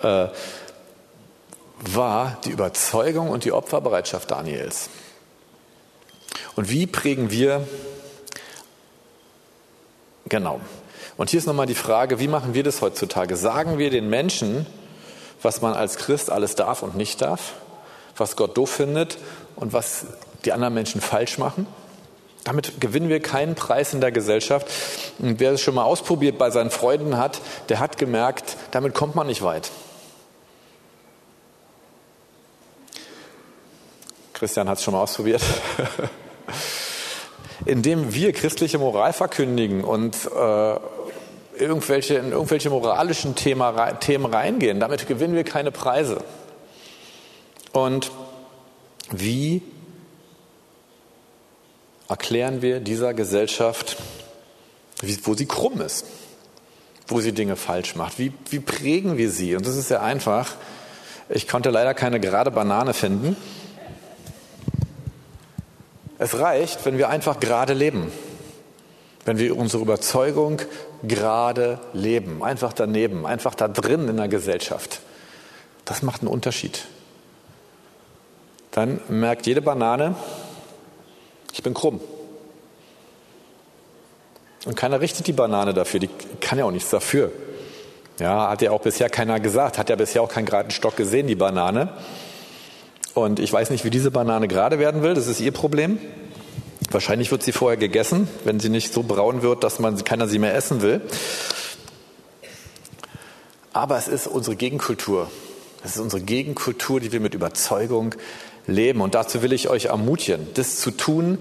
äh, 0.00 0.28
war 1.92 2.38
die 2.44 2.50
Überzeugung 2.50 3.30
und 3.30 3.44
die 3.44 3.52
Opferbereitschaft 3.52 4.30
Daniels. 4.30 4.88
Und 6.54 6.70
wie 6.70 6.86
prägen 6.86 7.30
wir 7.30 7.66
Genau. 10.28 10.60
Und 11.16 11.30
hier 11.30 11.38
ist 11.38 11.46
nochmal 11.46 11.66
die 11.66 11.74
Frage, 11.74 12.20
wie 12.20 12.28
machen 12.28 12.54
wir 12.54 12.62
das 12.62 12.80
heutzutage? 12.80 13.36
Sagen 13.36 13.78
wir 13.78 13.90
den 13.90 14.08
Menschen, 14.08 14.64
was 15.42 15.60
man 15.60 15.74
als 15.74 15.96
Christ 15.96 16.30
alles 16.30 16.54
darf 16.54 16.84
und 16.84 16.94
nicht 16.96 17.20
darf, 17.20 17.54
was 18.16 18.36
Gott 18.36 18.56
doof 18.56 18.70
findet 18.70 19.18
und 19.56 19.72
was 19.72 20.06
die 20.44 20.52
anderen 20.52 20.74
Menschen 20.74 21.00
falsch 21.00 21.38
machen? 21.38 21.66
Damit 22.44 22.80
gewinnen 22.80 23.08
wir 23.08 23.20
keinen 23.20 23.54
Preis 23.54 23.92
in 23.92 24.00
der 24.00 24.12
Gesellschaft. 24.12 24.66
Und 25.18 25.40
wer 25.40 25.52
es 25.52 25.60
schon 25.60 25.74
mal 25.74 25.84
ausprobiert 25.84 26.38
bei 26.38 26.50
seinen 26.50 26.70
Freunden 26.70 27.18
hat, 27.18 27.40
der 27.68 27.80
hat 27.80 27.98
gemerkt, 27.98 28.56
damit 28.70 28.94
kommt 28.94 29.14
man 29.14 29.26
nicht 29.26 29.42
weit. 29.42 29.70
Christian 34.32 34.70
hat 34.70 34.78
es 34.78 34.84
schon 34.84 34.94
mal 34.94 35.02
ausprobiert. 35.02 35.42
indem 37.64 38.14
wir 38.14 38.32
christliche 38.32 38.78
Moral 38.78 39.12
verkündigen 39.12 39.84
und 39.84 40.16
äh, 40.26 40.76
irgendwelche, 41.58 42.14
in 42.14 42.32
irgendwelche 42.32 42.70
moralischen 42.70 43.34
Thema, 43.34 43.92
Themen 43.92 44.26
reingehen. 44.26 44.80
Damit 44.80 45.06
gewinnen 45.06 45.34
wir 45.34 45.44
keine 45.44 45.70
Preise. 45.70 46.18
Und 47.72 48.10
wie 49.10 49.62
erklären 52.08 52.62
wir 52.62 52.80
dieser 52.80 53.14
Gesellschaft, 53.14 53.96
wo 55.22 55.34
sie 55.34 55.46
krumm 55.46 55.80
ist, 55.80 56.06
wo 57.06 57.20
sie 57.20 57.32
Dinge 57.32 57.56
falsch 57.56 57.94
macht? 57.96 58.18
Wie, 58.18 58.32
wie 58.50 58.60
prägen 58.60 59.16
wir 59.16 59.30
sie? 59.30 59.56
Und 59.56 59.66
das 59.66 59.76
ist 59.76 59.88
sehr 59.88 60.02
einfach. 60.02 60.54
Ich 61.28 61.46
konnte 61.46 61.70
leider 61.70 61.94
keine 61.94 62.18
gerade 62.18 62.50
Banane 62.50 62.94
finden. 62.94 63.36
Es 66.18 66.38
reicht, 66.38 66.84
wenn 66.84 66.98
wir 66.98 67.08
einfach 67.08 67.40
gerade 67.40 67.72
leben. 67.72 68.12
Wenn 69.24 69.38
wir 69.38 69.56
unsere 69.56 69.82
Überzeugung 69.82 70.60
gerade 71.02 71.78
leben. 71.92 72.42
Einfach 72.42 72.72
daneben, 72.72 73.26
einfach 73.26 73.54
da 73.54 73.68
drin 73.68 74.08
in 74.08 74.16
der 74.16 74.28
Gesellschaft. 74.28 75.00
Das 75.84 76.02
macht 76.02 76.22
einen 76.22 76.28
Unterschied. 76.28 76.86
Dann 78.70 79.00
merkt 79.08 79.46
jede 79.46 79.62
Banane, 79.62 80.14
ich 81.52 81.62
bin 81.62 81.74
krumm. 81.74 82.00
Und 84.66 84.76
keiner 84.76 85.00
richtet 85.00 85.26
die 85.26 85.32
Banane 85.32 85.74
dafür, 85.74 86.00
die 86.00 86.10
kann 86.40 86.58
ja 86.58 86.64
auch 86.64 86.70
nichts 86.70 86.90
dafür. 86.90 87.32
Ja, 88.18 88.50
hat 88.50 88.60
ja 88.60 88.70
auch 88.70 88.82
bisher 88.82 89.08
keiner 89.08 89.40
gesagt, 89.40 89.78
hat 89.78 89.88
ja 89.88 89.96
bisher 89.96 90.22
auch 90.22 90.28
keinen 90.28 90.44
geraden 90.44 90.70
Stock 90.70 90.96
gesehen, 90.96 91.26
die 91.26 91.34
Banane. 91.34 91.88
Und 93.14 93.40
ich 93.40 93.52
weiß 93.52 93.70
nicht, 93.70 93.84
wie 93.84 93.90
diese 93.90 94.10
Banane 94.10 94.46
gerade 94.46 94.78
werden 94.78 95.02
will, 95.02 95.14
das 95.14 95.26
ist 95.26 95.40
ihr 95.40 95.52
Problem. 95.52 95.98
Wahrscheinlich 96.90 97.30
wird 97.30 97.42
sie 97.42 97.52
vorher 97.52 97.78
gegessen, 97.78 98.28
wenn 98.44 98.60
sie 98.60 98.68
nicht 98.68 98.92
so 98.92 99.02
braun 99.02 99.42
wird, 99.42 99.64
dass 99.64 99.78
man 99.78 100.02
keiner 100.04 100.28
sie 100.28 100.38
mehr 100.38 100.54
essen 100.54 100.82
will. 100.82 101.00
Aber 103.72 103.96
es 103.96 104.08
ist 104.08 104.26
unsere 104.26 104.56
Gegenkultur. 104.56 105.30
Es 105.82 105.96
ist 105.96 106.02
unsere 106.02 106.22
Gegenkultur, 106.22 107.00
die 107.00 107.12
wir 107.12 107.20
mit 107.20 107.32
Überzeugung 107.34 108.14
leben. 108.66 109.00
Und 109.00 109.14
dazu 109.14 109.42
will 109.42 109.52
ich 109.52 109.68
euch 109.68 109.86
ermutigen, 109.86 110.46
das 110.54 110.76
zu 110.76 110.90
tun 110.90 111.38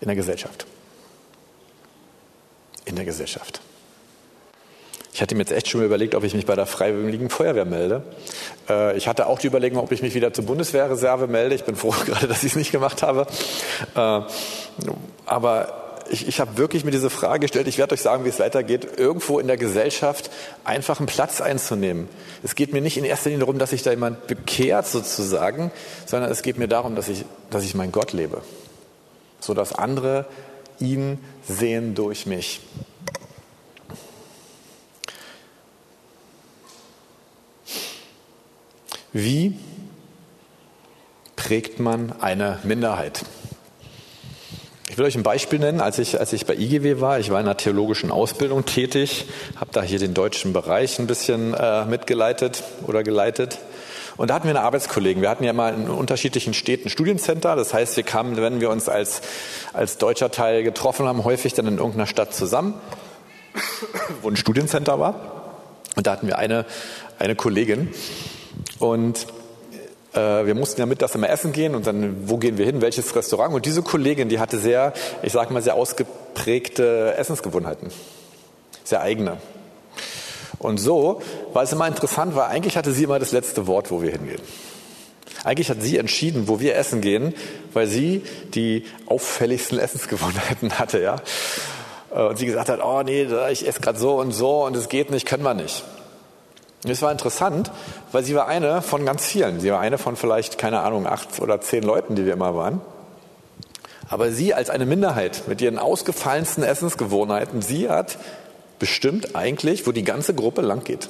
in 0.00 0.08
der 0.08 0.16
Gesellschaft. 0.16 0.66
In 2.84 2.96
der 2.96 3.04
Gesellschaft. 3.04 3.60
Ich 5.14 5.20
hatte 5.20 5.34
mir 5.34 5.42
jetzt 5.42 5.52
echt 5.52 5.68
schon 5.68 5.84
überlegt, 5.84 6.14
ob 6.14 6.24
ich 6.24 6.34
mich 6.34 6.46
bei 6.46 6.56
der 6.56 6.64
Freiwilligen 6.64 7.28
Feuerwehr 7.28 7.66
melde. 7.66 8.02
Äh, 8.68 8.96
ich 8.96 9.08
hatte 9.08 9.26
auch 9.26 9.38
die 9.38 9.46
Überlegung, 9.46 9.78
ob 9.78 9.92
ich 9.92 10.00
mich 10.00 10.14
wieder 10.14 10.32
zur 10.32 10.46
Bundeswehrreserve 10.46 11.26
melde. 11.26 11.54
Ich 11.54 11.64
bin 11.64 11.76
froh 11.76 11.94
gerade, 12.06 12.26
dass 12.26 12.42
ich 12.44 12.52
es 12.52 12.56
nicht 12.56 12.72
gemacht 12.72 13.02
habe. 13.02 13.26
Äh, 13.94 14.20
aber 15.26 15.81
ich, 16.10 16.28
ich 16.28 16.40
habe 16.40 16.56
wirklich 16.56 16.84
mir 16.84 16.90
diese 16.90 17.10
Frage 17.10 17.40
gestellt, 17.40 17.68
ich 17.68 17.78
werde 17.78 17.94
euch 17.94 18.02
sagen, 18.02 18.24
wie 18.24 18.28
es 18.28 18.38
weitergeht, 18.38 18.98
irgendwo 18.98 19.38
in 19.38 19.46
der 19.46 19.56
Gesellschaft 19.56 20.30
einfach 20.64 20.98
einen 20.98 21.06
Platz 21.06 21.40
einzunehmen. 21.40 22.08
Es 22.42 22.54
geht 22.54 22.72
mir 22.72 22.80
nicht 22.80 22.96
in 22.96 23.04
erster 23.04 23.30
Linie 23.30 23.40
darum, 23.40 23.58
dass 23.58 23.70
sich 23.70 23.82
da 23.82 23.90
jemand 23.90 24.26
bekehrt 24.26 24.86
sozusagen, 24.86 25.70
sondern 26.06 26.30
es 26.30 26.42
geht 26.42 26.58
mir 26.58 26.68
darum, 26.68 26.96
dass 26.96 27.08
ich, 27.08 27.24
dass 27.50 27.64
ich 27.64 27.74
mein 27.74 27.92
Gott 27.92 28.12
lebe, 28.12 28.42
sodass 29.40 29.74
andere 29.74 30.26
ihn 30.78 31.18
sehen 31.46 31.94
durch 31.94 32.26
mich. 32.26 32.60
Wie 39.12 39.58
prägt 41.36 41.80
man 41.80 42.12
eine 42.20 42.58
Minderheit? 42.62 43.24
Ich 44.92 44.98
will 44.98 45.06
euch 45.06 45.16
ein 45.16 45.22
Beispiel 45.22 45.58
nennen. 45.58 45.80
Als 45.80 45.98
ich, 45.98 46.20
als 46.20 46.34
ich 46.34 46.44
bei 46.44 46.54
IGW 46.54 47.00
war, 47.00 47.18
ich 47.18 47.30
war 47.30 47.40
in 47.40 47.46
einer 47.46 47.56
theologischen 47.56 48.10
Ausbildung 48.10 48.66
tätig, 48.66 49.24
habe 49.56 49.70
da 49.72 49.80
hier 49.80 49.98
den 49.98 50.12
deutschen 50.12 50.52
Bereich 50.52 50.98
ein 50.98 51.06
bisschen 51.06 51.54
äh, 51.54 51.86
mitgeleitet 51.86 52.62
oder 52.86 53.02
geleitet. 53.02 53.58
Und 54.18 54.28
da 54.28 54.34
hatten 54.34 54.44
wir 54.44 54.50
eine 54.50 54.60
Arbeitskollegen. 54.60 55.22
Wir 55.22 55.30
hatten 55.30 55.44
ja 55.44 55.54
mal 55.54 55.72
in 55.72 55.88
unterschiedlichen 55.88 56.52
Städten 56.52 56.90
Studiencenter. 56.90 57.56
Das 57.56 57.72
heißt, 57.72 57.96
wir 57.96 58.04
kamen, 58.04 58.36
wenn 58.36 58.60
wir 58.60 58.68
uns 58.68 58.90
als, 58.90 59.22
als 59.72 59.96
deutscher 59.96 60.30
Teil 60.30 60.62
getroffen 60.62 61.06
haben, 61.06 61.24
häufig 61.24 61.54
dann 61.54 61.66
in 61.68 61.78
irgendeiner 61.78 62.06
Stadt 62.06 62.34
zusammen, 62.34 62.74
wo 64.20 64.28
ein 64.28 64.36
Studiencenter 64.36 65.00
war. 65.00 65.54
Und 65.96 66.06
da 66.06 66.12
hatten 66.12 66.26
wir 66.26 66.36
eine, 66.36 66.66
eine 67.18 67.34
Kollegin, 67.34 67.94
und 68.78 69.26
wir 70.14 70.54
mussten 70.54 70.80
ja 70.80 70.86
mit 70.86 71.00
das 71.00 71.14
immer 71.14 71.30
essen 71.30 71.52
gehen 71.52 71.74
und 71.74 71.86
dann, 71.86 72.28
wo 72.28 72.36
gehen 72.36 72.58
wir 72.58 72.66
hin, 72.66 72.82
welches 72.82 73.14
Restaurant? 73.16 73.54
Und 73.54 73.64
diese 73.64 73.82
Kollegin, 73.82 74.28
die 74.28 74.38
hatte 74.38 74.58
sehr, 74.58 74.92
ich 75.22 75.32
sag 75.32 75.50
mal, 75.50 75.62
sehr 75.62 75.74
ausgeprägte 75.74 77.14
Essensgewohnheiten. 77.16 77.90
Sehr 78.84 79.00
eigene. 79.00 79.38
Und 80.58 80.78
so 80.78 81.22
war 81.52 81.62
es 81.62 81.72
immer 81.72 81.88
interessant, 81.88 82.36
weil 82.36 82.44
eigentlich 82.44 82.76
hatte 82.76 82.92
sie 82.92 83.04
immer 83.04 83.18
das 83.18 83.32
letzte 83.32 83.66
Wort, 83.66 83.90
wo 83.90 84.02
wir 84.02 84.12
hingehen. 84.12 84.40
Eigentlich 85.44 85.70
hat 85.70 85.82
sie 85.82 85.98
entschieden, 85.98 86.46
wo 86.46 86.60
wir 86.60 86.76
essen 86.76 87.00
gehen, 87.00 87.34
weil 87.72 87.86
sie 87.86 88.22
die 88.54 88.84
auffälligsten 89.06 89.78
Essensgewohnheiten 89.78 90.72
hatte, 90.78 91.00
ja. 91.00 91.16
Äh, 92.14 92.26
und 92.26 92.38
sie 92.38 92.46
gesagt 92.46 92.68
hat, 92.68 92.80
oh 92.82 93.02
nee, 93.02 93.26
ich 93.50 93.66
esse 93.66 93.80
gerade 93.80 93.98
so 93.98 94.20
und 94.20 94.32
so 94.32 94.64
und 94.64 94.76
es 94.76 94.88
geht 94.88 95.10
nicht, 95.10 95.26
können 95.26 95.42
wir 95.42 95.54
nicht. 95.54 95.82
Es 96.84 97.00
war 97.00 97.12
interessant, 97.12 97.70
weil 98.10 98.24
sie 98.24 98.34
war 98.34 98.48
eine 98.48 98.82
von 98.82 99.04
ganz 99.06 99.24
vielen. 99.24 99.60
Sie 99.60 99.70
war 99.70 99.80
eine 99.80 99.98
von 99.98 100.16
vielleicht, 100.16 100.58
keine 100.58 100.80
Ahnung, 100.80 101.06
acht 101.06 101.40
oder 101.40 101.60
zehn 101.60 101.84
Leuten, 101.84 102.16
die 102.16 102.26
wir 102.26 102.32
immer 102.32 102.56
waren. 102.56 102.80
Aber 104.08 104.30
sie 104.30 104.52
als 104.52 104.68
eine 104.68 104.84
Minderheit 104.84 105.44
mit 105.46 105.60
ihren 105.60 105.78
ausgefallensten 105.78 106.64
Essensgewohnheiten, 106.64 107.62
sie 107.62 107.88
hat 107.88 108.18
bestimmt 108.78 109.36
eigentlich, 109.36 109.86
wo 109.86 109.92
die 109.92 110.02
ganze 110.02 110.34
Gruppe 110.34 110.60
lang 110.60 110.82
geht. 110.82 111.08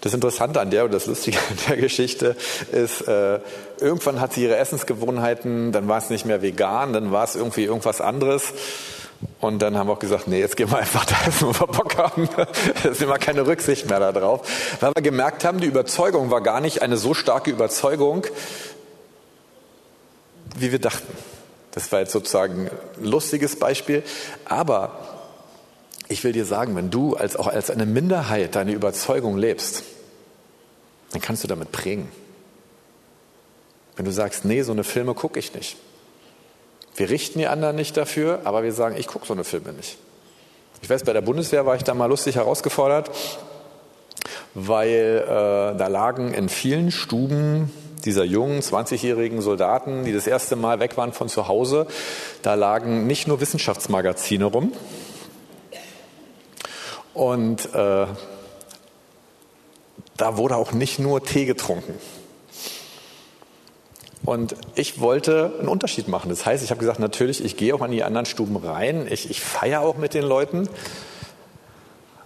Das 0.00 0.12
Interessante 0.12 0.60
an 0.60 0.70
der 0.70 0.84
und 0.84 0.92
das 0.92 1.06
Lustige 1.06 1.38
an 1.38 1.56
der 1.68 1.76
Geschichte 1.76 2.34
ist, 2.72 3.02
äh, 3.02 3.38
irgendwann 3.78 4.20
hat 4.20 4.32
sie 4.32 4.42
ihre 4.42 4.56
Essensgewohnheiten, 4.56 5.70
dann 5.70 5.86
war 5.86 5.98
es 5.98 6.10
nicht 6.10 6.26
mehr 6.26 6.42
vegan, 6.42 6.92
dann 6.92 7.12
war 7.12 7.22
es 7.22 7.36
irgendwie 7.36 7.62
irgendwas 7.64 8.00
anderes. 8.00 8.52
Und 9.40 9.60
dann 9.60 9.76
haben 9.76 9.88
wir 9.88 9.92
auch 9.94 9.98
gesagt, 9.98 10.28
nee, 10.28 10.40
jetzt 10.40 10.56
gehen 10.56 10.70
wir 10.70 10.78
einfach 10.78 11.04
da 11.04 11.16
wo 11.40 11.48
wir 11.52 11.66
Bock 11.66 11.96
haben. 11.98 12.28
Da 12.36 12.94
sind 12.94 13.08
wir 13.08 13.18
keine 13.18 13.46
Rücksicht 13.46 13.88
mehr 13.88 14.00
darauf. 14.00 14.48
Weil 14.80 14.92
wir 14.94 15.02
gemerkt 15.02 15.44
haben, 15.44 15.60
die 15.60 15.66
Überzeugung 15.66 16.30
war 16.30 16.40
gar 16.40 16.60
nicht 16.60 16.82
eine 16.82 16.96
so 16.96 17.14
starke 17.14 17.50
Überzeugung, 17.50 18.26
wie 20.56 20.72
wir 20.72 20.78
dachten. 20.78 21.12
Das 21.72 21.90
war 21.90 22.00
jetzt 22.00 22.12
sozusagen 22.12 22.68
ein 22.68 23.04
lustiges 23.04 23.58
Beispiel. 23.58 24.02
Aber 24.44 24.98
ich 26.08 26.22
will 26.24 26.32
dir 26.32 26.44
sagen, 26.44 26.76
wenn 26.76 26.90
du 26.90 27.16
als, 27.16 27.36
auch 27.36 27.46
als 27.46 27.70
eine 27.70 27.86
Minderheit 27.86 28.54
deine 28.54 28.72
Überzeugung 28.72 29.36
lebst, 29.38 29.82
dann 31.12 31.20
kannst 31.20 31.42
du 31.44 31.48
damit 31.48 31.72
prägen. 31.72 32.08
Wenn 33.96 34.04
du 34.04 34.12
sagst, 34.12 34.44
nee, 34.44 34.62
so 34.62 34.72
eine 34.72 34.84
Filme 34.84 35.14
gucke 35.14 35.38
ich 35.38 35.54
nicht. 35.54 35.76
Wir 36.94 37.10
richten 37.10 37.38
die 37.38 37.46
anderen 37.46 37.76
nicht 37.76 37.96
dafür, 37.96 38.40
aber 38.44 38.62
wir 38.62 38.72
sagen, 38.72 38.96
ich 38.98 39.06
gucke 39.06 39.26
so 39.26 39.32
eine 39.32 39.44
Filme 39.44 39.72
nicht. 39.72 39.96
Ich 40.82 40.90
weiß, 40.90 41.04
bei 41.04 41.12
der 41.12 41.20
Bundeswehr 41.20 41.64
war 41.64 41.76
ich 41.76 41.84
da 41.84 41.94
mal 41.94 42.06
lustig 42.06 42.36
herausgefordert, 42.36 43.10
weil 44.54 45.22
äh, 45.24 45.28
da 45.78 45.86
lagen 45.86 46.34
in 46.34 46.48
vielen 46.48 46.90
Stuben 46.90 47.70
dieser 48.04 48.24
jungen 48.24 48.60
20-jährigen 48.60 49.40
Soldaten, 49.40 50.04
die 50.04 50.12
das 50.12 50.26
erste 50.26 50.56
Mal 50.56 50.80
weg 50.80 50.96
waren 50.96 51.12
von 51.12 51.28
zu 51.28 51.48
Hause, 51.48 51.86
da 52.42 52.54
lagen 52.54 53.06
nicht 53.06 53.28
nur 53.28 53.40
Wissenschaftsmagazine 53.40 54.44
rum. 54.44 54.72
Und 57.14 57.72
äh, 57.74 58.06
da 60.16 60.36
wurde 60.36 60.56
auch 60.56 60.72
nicht 60.72 60.98
nur 60.98 61.22
Tee 61.22 61.44
getrunken. 61.44 61.94
Und 64.24 64.54
ich 64.76 65.00
wollte 65.00 65.52
einen 65.58 65.68
Unterschied 65.68 66.06
machen. 66.06 66.28
Das 66.28 66.46
heißt, 66.46 66.62
ich 66.62 66.70
habe 66.70 66.78
gesagt, 66.78 67.00
natürlich, 67.00 67.44
ich 67.44 67.56
gehe 67.56 67.74
auch 67.74 67.84
in 67.84 67.90
die 67.90 68.04
anderen 68.04 68.26
Stuben 68.26 68.56
rein. 68.56 69.06
Ich, 69.10 69.28
ich 69.30 69.40
feiere 69.40 69.80
auch 69.80 69.96
mit 69.96 70.14
den 70.14 70.24
Leuten. 70.24 70.68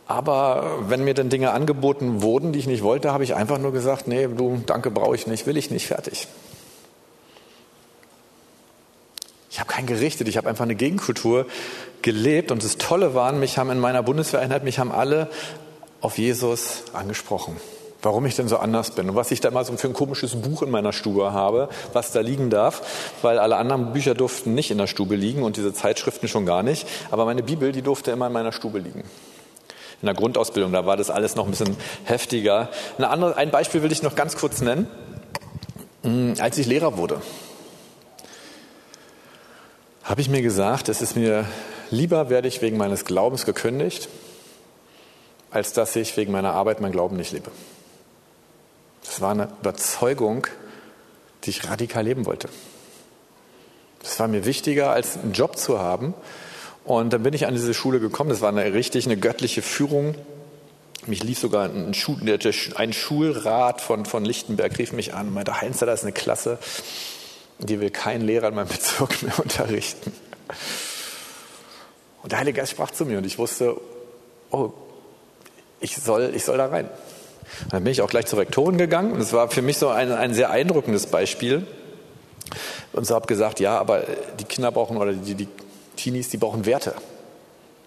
Aber 0.07 0.79
wenn 0.89 1.05
mir 1.05 1.15
dann 1.15 1.31
Dinge 1.31 1.53
angeboten 1.53 2.23
wurden, 2.23 2.53
die 2.53 2.59
ich 2.59 2.67
nicht 2.67 2.83
wollte, 2.83 3.13
habe 3.13 3.25
ich 3.25 3.35
einfach 3.35 3.59
nur 3.59 3.73
gesagt, 3.73 4.07
nee, 4.09 4.29
du, 4.29 4.63
danke, 4.67 4.91
brauche 4.91 5.15
ich 5.15 5.27
nicht, 5.27 5.47
will 5.47 5.57
ich 5.57 5.71
nicht, 5.71 5.87
fertig. 5.87 6.29
Ich 9.51 9.59
habe 9.59 9.73
kein 9.73 9.87
gerichtet, 9.87 10.29
ich 10.29 10.37
habe 10.37 10.49
einfach 10.49 10.65
eine 10.65 10.75
Gegenkultur 10.75 11.47
gelebt 12.03 12.53
und 12.53 12.63
das 12.63 12.77
Tolle 12.77 13.15
war, 13.15 13.33
mich 13.33 13.59
haben 13.59 13.71
in 13.71 13.81
meiner 13.81 14.03
Bundeswehreinheit, 14.03 14.63
mich 14.63 14.79
haben 14.79 14.93
alle 14.93 15.29
auf 16.03 16.19
Jesus 16.19 16.85
angesprochen 16.93 17.57
warum 18.07 18.25
ich 18.25 18.37
denn 18.37 18.47
so 18.47 18.57
anders 18.59 18.93
bin 18.93 19.11
und 19.11 19.17
was 19.17 19.33
ich 19.33 19.41
da 19.41 19.51
mal 19.51 19.65
so 19.65 19.77
für 19.77 19.89
ein 19.89 19.93
komisches 19.93 20.37
Buch 20.37 20.63
in 20.63 20.71
meiner 20.71 20.93
Stube 20.93 21.33
habe, 21.33 21.69
was 21.93 22.13
da 22.13 22.21
liegen 22.21 22.51
darf, 22.51 22.83
weil 23.21 23.41
alle 23.41 23.57
anderen 23.57 23.93
Bücher 23.93 24.15
durften 24.15 24.55
nicht 24.55 24.71
in 24.71 24.79
der 24.79 24.87
Stube 24.87 25.17
liegen 25.17 25.43
und 25.43 25.57
diese 25.57 25.75
Zeitschriften 25.75 26.29
schon 26.29 26.47
gar 26.47 26.63
nicht. 26.63 26.87
Aber 27.11 27.25
meine 27.25 27.43
Bibel, 27.43 27.73
die 27.73 27.83
durfte 27.83 28.13
immer 28.13 28.29
in 28.29 28.33
meiner 28.33 28.53
Stube 28.53 28.79
liegen. 28.79 29.01
In 30.03 30.07
der 30.07 30.15
Grundausbildung, 30.15 30.73
da 30.73 30.87
war 30.87 30.97
das 30.97 31.11
alles 31.11 31.35
noch 31.35 31.47
ein 31.47 31.51
bisschen 31.51 31.77
heftiger. 32.05 32.69
Andere, 32.99 33.37
ein 33.37 33.51
Beispiel 33.51 33.83
will 33.83 33.91
ich 33.91 34.05
noch 34.05 34.15
ganz 34.15 34.37
kurz 34.37 34.61
nennen. 34.61 34.87
Hm, 36.03 36.35
als 36.39 36.59
ich 36.59 36.67
Lehrer 36.67 36.97
wurde, 36.97 37.21
habe 40.05 40.21
ich 40.21 40.29
mir 40.29 40.43
gesagt, 40.43 40.89
es 40.89 41.03
ist 41.03 41.17
mir 41.17 41.45
lieber, 41.91 42.31
werde 42.31 42.47
ich 42.47 42.63
wegen 42.63 42.77
meines 42.77 43.05
Glaubens 43.05 43.45
gekündigt, 43.45 44.09
als 45.51 45.73
dass 45.73 45.97
ich 45.97 46.17
wegen 46.17 46.31
meiner 46.31 46.53
Arbeit 46.53 46.81
mein 46.81 46.93
Glauben 46.93 47.17
nicht 47.17 47.33
lebe. 47.33 47.51
Das 49.07 49.21
war 49.21 49.31
eine 49.31 49.49
Überzeugung, 49.61 50.47
die 51.45 51.51
ich 51.51 51.69
radikal 51.69 52.05
leben 52.05 52.27
wollte. 52.27 52.49
Das 54.03 54.19
war 54.21 54.29
mir 54.29 54.45
wichtiger, 54.45 54.91
als 54.91 55.17
einen 55.17 55.33
Job 55.33 55.57
zu 55.57 55.79
haben. 55.79 56.15
Und 56.85 57.13
dann 57.13 57.23
bin 57.23 57.35
ich 57.35 57.47
an 57.47 57.55
diese 57.55 57.75
Schule 57.75 57.99
gekommen. 57.99 58.31
Das 58.31 58.41
war 58.41 58.49
eine 58.49 58.73
richtig 58.73 59.07
eine 59.07 59.17
göttliche 59.17 59.63
Führung. 59.63 60.15
Mich 61.07 61.23
lief 61.23 61.39
sogar 61.39 61.69
ein, 61.69 61.95
Schul, 61.95 62.17
ein 62.75 62.93
Schulrat 62.93 63.81
von, 63.81 64.07
von 64.07 64.25
Lichtenberg, 64.25 64.79
rief 64.79 64.93
mich 64.93 65.15
an 65.15 65.29
und 65.29 65.35
meinte, 65.35 65.61
Heinz, 65.61 65.79
da 65.79 65.93
ist 65.93 66.03
eine 66.03 66.13
Klasse, 66.13 66.59
die 67.59 67.81
will 67.81 67.91
kein 67.91 68.23
Lehrer 68.23 68.49
in 68.49 68.55
meinem 68.55 68.69
Bezirk 68.69 69.23
mehr 69.23 69.39
unterrichten. 69.39 70.13
Und 72.23 72.33
der 72.33 72.41
Heilige 72.41 72.59
Geist 72.59 72.73
sprach 72.73 72.91
zu 72.91 73.07
mir 73.07 73.19
und 73.19 73.27
ich 73.27 73.39
wusste, 73.39 73.77
oh, 74.51 74.73
ich 75.81 75.97
soll, 75.97 76.33
ich 76.35 76.45
soll 76.45 76.59
da 76.59 76.67
rein. 76.67 76.89
Dann 77.71 77.85
bin 77.85 77.93
ich 77.93 78.03
auch 78.03 78.11
gleich 78.11 78.27
zur 78.27 78.39
Rektorin 78.39 78.79
gegangen 78.79 79.13
und 79.13 79.21
es 79.21 79.33
war 79.33 79.51
für 79.51 79.63
mich 79.63 79.79
so 79.79 79.89
ein, 79.89 80.13
ein 80.13 80.35
sehr 80.35 80.51
eindrückendes 80.51 81.07
Beispiel. 81.07 81.67
Und 82.93 83.07
so 83.07 83.15
habe 83.15 83.27
gesagt, 83.27 83.61
ja, 83.61 83.79
aber 83.79 84.05
die 84.39 84.45
Kinder 84.45 84.73
brauchen 84.73 84.97
oder 84.97 85.13
die, 85.13 85.35
die 85.35 85.49
Teenies, 85.97 86.29
die 86.29 86.37
brauchen 86.37 86.67
Werte. 86.67 86.95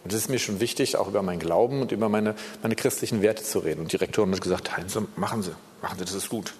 Und 0.03 0.13
es 0.13 0.19
ist 0.19 0.29
mir 0.29 0.39
schon 0.39 0.59
wichtig, 0.59 0.95
auch 0.97 1.07
über 1.07 1.21
meinen 1.21 1.39
Glauben 1.39 1.81
und 1.81 1.91
über 1.91 2.09
meine, 2.09 2.35
meine 2.61 2.75
christlichen 2.75 3.21
Werte 3.21 3.43
zu 3.43 3.59
reden. 3.59 3.81
Und 3.81 3.91
die 3.91 3.97
Rektorin 3.97 4.31
hat 4.33 4.41
gesagt, 4.41 4.77
Heinz, 4.77 4.97
machen 5.15 5.43
Sie, 5.43 5.51
machen 5.81 5.97
Sie, 5.99 6.05
das 6.05 6.13
ist 6.13 6.29
gut. 6.29 6.53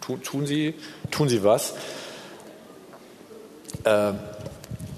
Tun, 0.00 0.22
tun 0.22 0.46
Sie, 0.46 0.74
tun 1.10 1.28
Sie 1.28 1.42
was. 1.42 1.74
Äh, 3.84 4.12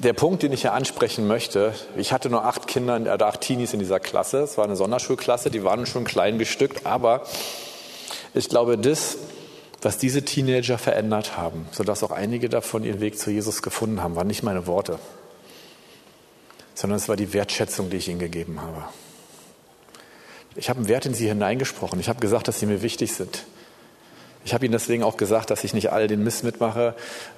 der 0.05 0.13
Punkt, 0.13 0.43
den 0.43 0.53
ich 0.53 0.63
hier 0.63 0.73
ansprechen 0.73 1.27
möchte, 1.27 1.75
ich 1.97 2.13
hatte 2.13 2.31
nur 2.31 2.45
acht 2.45 2.67
Kinder 2.67 3.01
äh, 3.05 3.23
acht 3.23 3.41
Teenies 3.41 3.73
in 3.73 3.79
dieser 3.79 4.01
Klasse. 4.01 4.39
Es 4.41 4.57
war 4.59 4.65
eine 4.65 4.77
Sonderschulklasse, 4.77 5.51
die 5.51 5.65
waren 5.65 5.87
schon 5.87 6.05
klein 6.05 6.39
bestückt, 6.39 6.87
aber 6.87 7.25
ich 8.35 8.49
glaube, 8.49 8.77
das, 8.77 9.17
was 9.83 9.99
diese 9.99 10.25
Teenager 10.25 10.79
verändert 10.79 11.37
haben, 11.37 11.67
sodass 11.73 12.03
auch 12.03 12.11
einige 12.11 12.49
davon 12.49 12.85
ihren 12.85 13.01
Weg 13.01 13.19
zu 13.19 13.31
Jesus 13.31 13.63
gefunden 13.63 14.03
haben, 14.03 14.17
waren 14.17 14.27
nicht 14.27 14.43
meine 14.43 14.67
Worte, 14.67 14.99
sondern 16.75 16.99
es 16.99 17.09
war 17.09 17.17
die 17.17 17.33
Wertschätzung, 17.33 17.91
die 17.91 17.97
ich 17.97 18.09
ihnen 18.09 18.19
gegeben 18.19 18.61
habe. 18.61 18.85
Ich 20.57 20.69
habe 20.69 20.79
einen 20.79 20.89
Wert 20.89 21.07
in 21.07 21.15
sie 21.15 21.27
hineingesprochen. 21.27 21.99
Ich 21.99 22.09
habe 22.09 22.21
gesagt, 22.21 22.47
dass 22.47 22.61
sie 22.61 22.67
mir 22.67 22.83
wichtig 22.83 23.13
sind. 23.13 23.45
Ich 24.45 24.53
habe 24.53 24.65
Ihnen 24.67 24.73
deswegen 24.73 25.03
auch 25.03 25.17
gesagt, 25.17 25.51
dass 25.51 25.65
ich 25.65 25.73
nicht 25.73 25.91
all 25.91 26.07
den 26.07 26.23
Mist 26.23 26.45
mitmache 26.45 26.95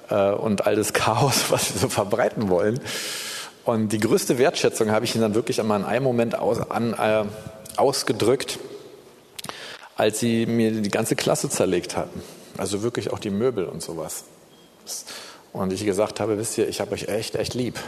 äh, 0.09 0.31
und 0.31 0.67
all 0.67 0.75
das 0.75 0.93
Chaos, 0.93 1.45
was 1.49 1.69
Sie 1.69 1.79
so 1.79 1.89
verbreiten 1.89 2.49
wollen. 2.49 2.79
Und 3.63 3.89
die 3.89 3.99
größte 3.99 4.37
Wertschätzung 4.37 4.91
habe 4.91 5.05
ich 5.05 5.15
Ihnen 5.15 5.21
dann 5.21 5.35
wirklich 5.35 5.59
einmal 5.59 5.79
in 5.79 5.85
einem 5.85 6.03
Moment 6.03 6.37
aus, 6.37 6.59
an, 6.69 6.93
äh, 6.93 7.25
ausgedrückt, 7.77 8.59
als 9.95 10.19
Sie 10.19 10.45
mir 10.45 10.71
die 10.71 10.89
ganze 10.89 11.15
Klasse 11.15 11.49
zerlegt 11.49 11.97
hatten. 11.97 12.21
Also 12.57 12.81
wirklich 12.83 13.11
auch 13.11 13.19
die 13.19 13.29
Möbel 13.29 13.65
und 13.65 13.81
sowas. 13.81 14.25
Und 15.53 15.73
ich 15.73 15.85
gesagt 15.85 16.19
habe, 16.19 16.37
wisst 16.37 16.57
ihr, 16.57 16.67
ich 16.67 16.81
habe 16.81 16.91
euch 16.91 17.07
echt, 17.07 17.35
echt 17.35 17.53
lieb. 17.53 17.79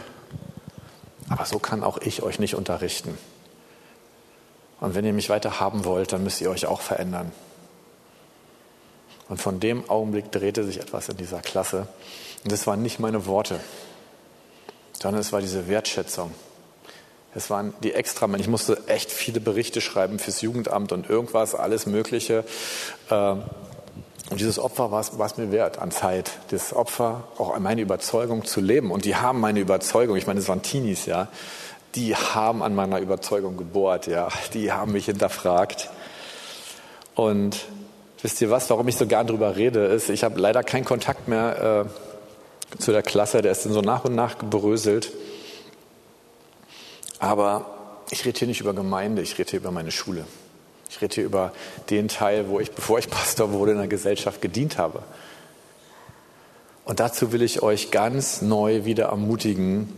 Aber 1.28 1.44
so 1.44 1.58
kann 1.58 1.84
auch 1.84 1.98
ich 1.98 2.22
euch 2.22 2.38
nicht 2.38 2.54
unterrichten. 2.54 3.16
Und 4.80 4.94
wenn 4.94 5.04
ihr 5.04 5.12
mich 5.12 5.28
weiter 5.28 5.60
haben 5.60 5.84
wollt, 5.84 6.12
dann 6.12 6.24
müsst 6.24 6.40
ihr 6.40 6.50
euch 6.50 6.66
auch 6.66 6.80
verändern. 6.80 7.32
Und 9.30 9.40
von 9.40 9.60
dem 9.60 9.88
Augenblick 9.88 10.32
drehte 10.32 10.64
sich 10.64 10.80
etwas 10.80 11.08
in 11.08 11.16
dieser 11.16 11.40
Klasse. 11.40 11.86
Und 12.42 12.50
das 12.50 12.66
waren 12.66 12.82
nicht 12.82 12.98
meine 12.98 13.26
Worte, 13.26 13.60
sondern 14.92 15.20
es 15.20 15.32
war 15.32 15.40
diese 15.40 15.68
Wertschätzung. 15.68 16.32
Es 17.32 17.48
waren 17.48 17.72
die 17.84 17.92
extra, 17.92 18.28
ich 18.34 18.48
musste 18.48 18.82
echt 18.88 19.12
viele 19.12 19.40
Berichte 19.40 19.80
schreiben 19.80 20.18
fürs 20.18 20.40
Jugendamt 20.40 20.90
und 20.90 21.08
irgendwas, 21.08 21.54
alles 21.54 21.86
Mögliche. 21.86 22.44
Ähm, 23.08 23.44
und 24.30 24.40
dieses 24.40 24.58
Opfer 24.58 24.90
war 24.90 25.00
es, 25.00 25.36
mir 25.36 25.52
wert 25.52 25.78
an 25.78 25.92
Zeit. 25.92 26.32
Das 26.50 26.74
Opfer, 26.74 27.28
auch 27.38 27.54
an 27.54 27.62
meine 27.62 27.82
Überzeugung 27.82 28.44
zu 28.44 28.60
leben. 28.60 28.90
Und 28.90 29.04
die 29.04 29.14
haben 29.14 29.38
meine 29.38 29.60
Überzeugung, 29.60 30.16
ich 30.16 30.26
meine, 30.26 30.40
es 30.40 30.48
waren 30.48 30.62
Teenies, 30.62 31.06
ja. 31.06 31.28
Die 31.94 32.16
haben 32.16 32.64
an 32.64 32.74
meiner 32.74 32.98
Überzeugung 32.98 33.56
gebohrt, 33.56 34.08
ja. 34.08 34.28
Die 34.54 34.72
haben 34.72 34.90
mich 34.90 35.06
hinterfragt. 35.06 35.88
Und 37.14 37.64
Wisst 38.22 38.40
ihr 38.42 38.50
was, 38.50 38.68
warum 38.68 38.86
ich 38.88 38.96
so 38.96 39.06
gern 39.06 39.26
drüber 39.26 39.56
rede, 39.56 39.86
ist, 39.86 40.10
ich 40.10 40.24
habe 40.24 40.38
leider 40.38 40.62
keinen 40.62 40.84
Kontakt 40.84 41.26
mehr 41.26 41.88
äh, 42.76 42.78
zu 42.78 42.92
der 42.92 43.02
Klasse, 43.02 43.40
der 43.40 43.52
ist 43.52 43.64
dann 43.64 43.72
so 43.72 43.80
nach 43.80 44.04
und 44.04 44.14
nach 44.14 44.38
gebröselt. 44.38 45.12
Aber 47.18 47.98
ich 48.10 48.24
rede 48.24 48.38
hier 48.38 48.48
nicht 48.48 48.60
über 48.60 48.74
Gemeinde, 48.74 49.22
ich 49.22 49.38
rede 49.38 49.50
hier 49.50 49.60
über 49.60 49.70
meine 49.70 49.90
Schule. 49.90 50.26
Ich 50.90 51.00
rede 51.00 51.14
hier 51.14 51.24
über 51.24 51.52
den 51.88 52.08
Teil, 52.08 52.48
wo 52.48 52.60
ich, 52.60 52.72
bevor 52.72 52.98
ich 52.98 53.08
Pastor 53.08 53.52
wurde, 53.52 53.72
in 53.72 53.78
der 53.78 53.88
Gesellschaft 53.88 54.42
gedient 54.42 54.76
habe. 54.76 55.02
Und 56.84 57.00
dazu 57.00 57.32
will 57.32 57.42
ich 57.42 57.62
euch 57.62 57.90
ganz 57.90 58.42
neu 58.42 58.84
wieder 58.84 59.06
ermutigen, 59.06 59.92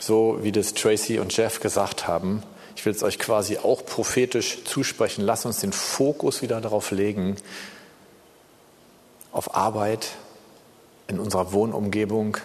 so 0.00 0.38
wie 0.42 0.52
das 0.52 0.74
Tracy 0.74 1.18
und 1.18 1.36
Jeff 1.36 1.60
gesagt 1.60 2.06
haben, 2.06 2.42
ich 2.76 2.84
will 2.84 2.92
es 2.92 3.02
euch 3.02 3.18
quasi 3.18 3.56
auch 3.56 3.84
prophetisch 3.84 4.62
zusprechen. 4.64 5.22
Lasst 5.22 5.46
uns 5.46 5.60
den 5.60 5.72
Fokus 5.72 6.42
wieder 6.42 6.60
darauf 6.60 6.90
legen, 6.90 7.36
auf 9.32 9.54
Arbeit 9.56 10.10
in 11.08 11.18
unserer 11.18 11.52
Wohnumgebung. 11.52 12.36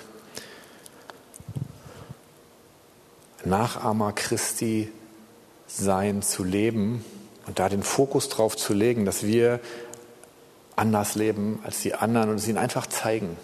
Nachahmer 3.44 4.14
Christi 4.14 4.90
sein 5.68 6.22
zu 6.22 6.44
leben 6.44 7.04
und 7.46 7.60
da 7.60 7.68
den 7.68 7.84
Fokus 7.84 8.30
drauf 8.30 8.56
zu 8.56 8.74
legen, 8.74 9.04
dass 9.04 9.24
wir 9.24 9.60
anders 10.78 11.16
leben 11.16 11.60
als 11.64 11.82
die 11.82 11.94
anderen 11.94 12.30
und 12.30 12.36
es 12.36 12.48
ihnen 12.48 12.58
einfach 12.58 12.88
zeigen. 12.88 13.36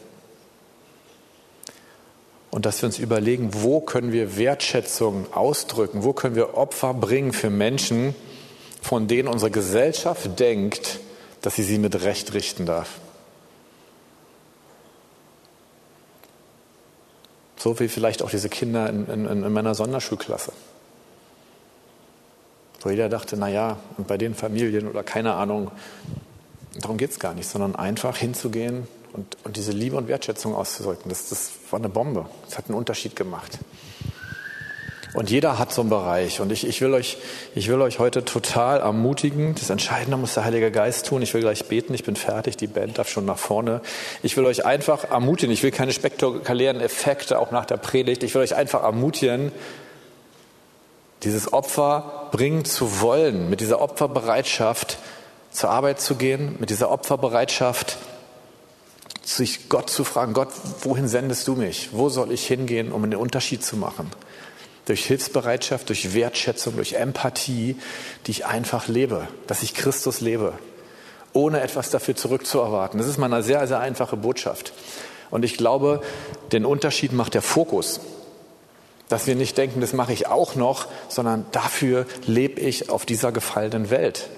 Und 2.58 2.66
dass 2.66 2.82
wir 2.82 2.88
uns 2.88 2.98
überlegen, 2.98 3.52
wo 3.54 3.82
können 3.82 4.12
wir 4.12 4.36
Wertschätzung 4.36 5.32
ausdrücken, 5.32 6.04
wo 6.04 6.14
können 6.14 6.36
wir 6.36 6.58
Opfer 6.58 6.96
bringen 6.96 7.32
für 7.32 7.52
Menschen, 7.52 8.16
von 8.82 9.08
denen 9.08 9.28
unsere 9.28 9.52
Gesellschaft 9.52 10.40
denkt, 10.40 11.00
dass 11.44 11.56
sie 11.56 11.62
sie 11.62 11.78
mit 11.78 12.02
Recht 12.02 12.34
richten 12.34 12.66
darf. 12.66 13.00
So 17.58 17.80
wie 17.80 17.90
vielleicht 17.90 18.24
auch 18.24 18.32
diese 18.32 18.50
Kinder 18.50 18.90
in, 18.90 19.06
in, 19.06 19.28
in 19.28 19.54
meiner 19.54 19.76
Sonderschulklasse. 19.76 20.52
Wo 22.82 22.90
jeder 22.90 23.08
dachte, 23.08 23.38
naja, 23.38 23.78
und 24.00 24.08
bei 24.08 24.18
den 24.18 24.34
Familien 24.34 24.88
oder 24.88 25.04
keine 25.04 25.36
Ahnung, 25.36 25.70
darum 26.82 26.98
geht 26.98 27.12
es 27.12 27.20
gar 27.20 27.36
nicht, 27.36 27.48
sondern 27.48 27.76
einfach 27.76 28.18
hinzugehen 28.18 28.88
und, 29.14 29.38
und 29.44 29.58
diese 29.58 29.72
Liebe 29.72 29.96
und 29.96 30.08
Wertschätzung 30.08 30.56
auszudrücken, 30.56 31.10
das, 31.10 31.30
das 31.30 31.52
war 31.70 31.80
eine 31.80 31.90
Bombe. 31.90 32.26
Das 32.46 32.58
hat 32.58 32.66
einen 32.68 32.78
Unterschied 32.78 33.16
gemacht. 33.16 33.60
Und 35.14 35.32
jeder 35.32 35.58
hat 35.58 35.74
so 35.74 35.82
einen 35.82 35.90
Bereich. 35.90 36.42
Und 36.42 36.52
ich, 36.52 36.68
ich, 36.68 36.80
will 36.82 36.94
euch, 36.94 37.18
ich 37.56 37.70
will 37.70 37.82
euch 37.82 37.98
heute 37.98 38.24
total 38.24 38.80
ermutigen. 38.82 39.56
Das 39.56 39.72
Entscheidende 39.72 40.16
muss 40.16 40.36
der 40.36 40.46
Heilige 40.46 40.70
Geist 40.70 41.08
tun. 41.08 41.22
Ich 41.24 41.34
will 41.34 41.42
gleich 41.42 41.66
beten. 41.66 41.94
Ich 41.96 42.04
bin 42.04 42.16
fertig. 42.16 42.58
Die 42.58 42.68
Band 42.68 43.00
darf 43.00 43.10
schon 43.10 43.26
nach 43.26 43.40
vorne. 43.40 43.82
Ich 44.22 44.38
will 44.38 44.46
euch 44.46 44.66
einfach 44.66 45.06
ermutigen. 45.10 45.52
Ich 45.52 45.64
will 45.64 45.72
keine 45.72 45.92
spektakulären 45.92 46.82
Effekte 46.82 47.40
auch 47.40 47.50
nach 47.50 47.66
der 47.66 47.78
Predigt. 47.78 48.22
Ich 48.22 48.36
will 48.36 48.44
euch 48.44 48.56
einfach 48.56 48.84
ermutigen, 48.84 49.52
dieses 51.24 51.52
Opfer 51.52 52.30
bringen 52.32 52.64
zu 52.64 53.02
wollen, 53.02 53.50
mit 53.50 53.60
dieser 53.60 53.82
Opferbereitschaft 53.82 55.00
zur 55.50 55.72
Arbeit 55.72 56.00
zu 56.00 56.16
gehen, 56.16 56.58
mit 56.60 56.70
dieser 56.70 56.92
Opferbereitschaft 56.92 57.98
sich 59.28 59.68
Gott 59.68 59.90
zu 59.90 60.06
fragen, 60.06 60.32
Gott, 60.32 60.50
wohin 60.82 61.10
sendest 61.10 61.48
du 61.50 61.56
mich? 61.56 61.90
Wo 61.92 62.08
soll 62.08 62.32
ich 62.32 62.48
hingehen, 62.48 62.94
um 62.94 63.04
einen 63.04 63.16
Unterschied 63.16 63.62
zu 63.62 63.76
machen? 63.76 64.10
Durch 64.86 65.06
Hilfsbereitschaft, 65.06 65.90
durch 65.90 66.14
Wertschätzung, 66.14 66.78
durch 66.78 66.94
Empathie, 66.94 67.76
die 68.26 68.32
ich 68.32 68.46
einfach 68.46 68.88
lebe, 68.88 69.28
dass 69.46 69.64
ich 69.64 69.74
Christus 69.74 70.22
lebe, 70.22 70.54
ohne 71.34 71.60
etwas 71.60 71.90
dafür 71.90 72.16
zurückzuerwarten. 72.16 73.00
Das 73.00 73.08
ist 73.10 73.18
mal 73.18 73.26
eine 73.26 73.44
sehr, 73.44 73.68
sehr 73.68 73.82
einfache 73.82 74.16
Botschaft. 74.16 74.72
Und 75.30 75.44
ich 75.44 75.58
glaube, 75.58 76.02
den 76.54 76.64
Unterschied 76.64 77.12
macht 77.12 77.34
der 77.34 77.42
Fokus. 77.42 78.00
Dass 79.10 79.28
wir 79.28 79.36
nicht 79.36 79.58
denken, 79.58 79.82
das 79.82 79.92
mache 79.92 80.14
ich 80.14 80.28
auch 80.28 80.56
noch, 80.56 80.88
sondern 81.10 81.46
dafür 81.52 82.06
lebe 82.26 82.62
ich 82.62 82.90
auf 82.90 83.06
dieser 83.06 83.34
gefallenen 83.34 83.90
Welt. 83.90 84.30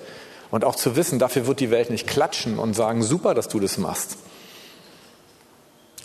Und 0.50 0.66
auch 0.66 0.76
zu 0.76 0.96
wissen, 0.96 1.20
dafür 1.20 1.46
wird 1.46 1.60
die 1.60 1.70
Welt 1.70 1.92
nicht 1.92 2.08
klatschen 2.08 2.58
und 2.58 2.74
sagen, 2.74 3.04
super, 3.04 3.36
dass 3.36 3.50
du 3.50 3.60
das 3.60 3.78
machst, 3.78 4.18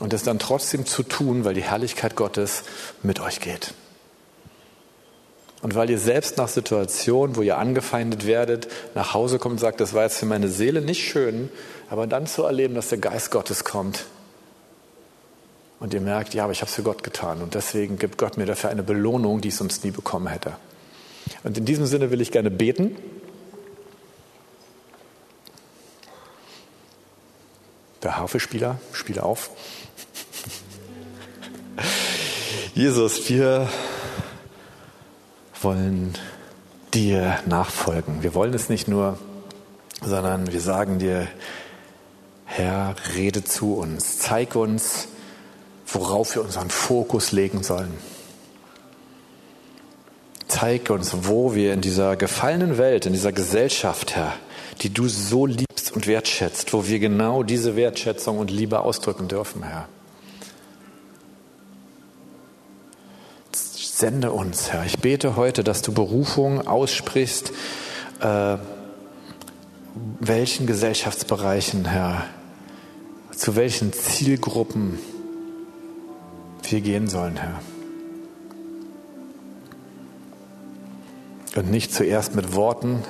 und 0.01 0.13
es 0.13 0.23
dann 0.23 0.39
trotzdem 0.39 0.87
zu 0.87 1.03
tun, 1.03 1.45
weil 1.45 1.55
die 1.55 1.63
Herrlichkeit 1.63 2.17
Gottes 2.17 2.65
mit 3.03 3.21
euch 3.21 3.41
geht. 3.41 3.75
Und 5.63 5.75
weil 5.75 5.89
ihr 5.89 5.99
selbst 5.99 6.37
nach 6.37 6.49
Situationen, 6.49 7.37
wo 7.37 7.43
ihr 7.43 7.57
angefeindet 7.57 8.27
werdet, 8.27 8.69
nach 8.95 9.15
Hause 9.15 9.39
kommt 9.39 9.55
und 9.55 9.61
sagt, 9.61 9.81
das 9.81 9.95
war 9.95 10.03
jetzt 10.03 10.19
für 10.19 10.27
meine 10.27 10.49
Seele 10.49 10.83
nicht 10.83 11.09
schön, 11.09 11.49
aber 11.89 12.07
dann 12.07 12.27
zu 12.27 12.43
erleben, 12.43 12.75
dass 12.75 12.91
der 12.91 12.99
Geist 12.99 13.31
Gottes 13.31 13.65
kommt 13.65 14.05
und 15.81 15.93
ihr 15.93 16.01
merkt, 16.01 16.35
ja, 16.35 16.45
aber 16.45 16.53
ich 16.53 16.61
habe 16.61 16.69
es 16.69 16.75
für 16.75 16.83
Gott 16.83 17.03
getan 17.03 17.43
und 17.43 17.55
deswegen 17.55 17.99
gibt 17.99 18.19
Gott 18.19 18.37
mir 18.37 18.47
dafür 18.47 18.71
eine 18.71 18.83
Belohnung, 18.83 19.41
die 19.41 19.49
ich 19.49 19.57
sonst 19.57 19.85
nie 19.85 19.91
bekommen 19.91 20.29
hätte. 20.29 20.57
Und 21.43 21.59
in 21.59 21.65
diesem 21.65 21.87
Sinne 21.87 22.11
will 22.11 22.21
ich 22.21 22.31
gerne 22.31 22.51
beten. 22.51 22.97
Der 28.03 28.17
Harfespieler, 28.17 28.79
spiele 28.93 29.23
auf. 29.23 29.51
Jesus, 32.75 33.29
wir 33.29 33.69
wollen 35.63 36.13
dir 36.93 37.39
nachfolgen. 37.47 38.25
Wir 38.25 38.35
wollen 38.35 38.53
es 38.53 38.69
nicht 38.69 38.89
nur, 38.89 39.17
sondern 40.05 40.53
wir 40.53 40.61
sagen 40.61 40.99
dir, 40.99 41.29
Herr, 42.47 42.97
rede 43.15 43.45
zu 43.45 43.75
uns, 43.75 44.19
zeig 44.19 44.57
uns, 44.57 45.07
worauf 45.87 46.35
wir 46.35 46.43
unseren 46.43 46.69
Fokus 46.69 47.31
legen 47.31 47.63
sollen. 47.63 47.95
Zeig 50.49 50.91
uns, 50.91 51.15
wo 51.29 51.55
wir 51.55 51.75
in 51.75 51.81
dieser 51.81 52.17
gefallenen 52.17 52.77
Welt, 52.77 53.07
in 53.07 53.13
dieser 53.13 53.31
Gesellschaft, 53.31 54.17
Herr, 54.17 54.33
die 54.81 54.93
du 54.93 55.07
so 55.07 55.47
liebst 55.47 55.93
und 55.95 56.09
wertschätzt, 56.09 56.73
wo 56.73 56.89
wir 56.89 56.99
genau 56.99 57.45
diese 57.45 57.77
Wertschätzung 57.77 58.41
und 58.41 58.51
Liebe 58.51 58.81
ausdrücken 58.81 59.29
dürfen, 59.29 59.63
Herr. 59.63 59.87
Sende 64.05 64.33
uns, 64.33 64.71
Herr. 64.71 64.85
Ich 64.85 64.99
bete 64.99 65.35
heute, 65.35 65.65
dass 65.65 65.81
du 65.81 65.91
Berufung 65.91 66.67
aussprichst, 66.69 67.53
äh, 68.21 68.59
welchen 70.21 70.67
Gesellschaftsbereichen, 70.67 71.87
Herr, 71.87 72.27
zu 73.35 73.57
welchen 73.57 73.95
Zielgruppen 73.95 74.99
wir 76.69 76.83
gehen 76.83 77.09
sollen, 77.09 77.39
Herr. 77.39 77.63
Und 81.57 81.71
nicht 81.71 81.95
zuerst 81.95 82.35
mit 82.35 82.55
Worten, 82.55 83.03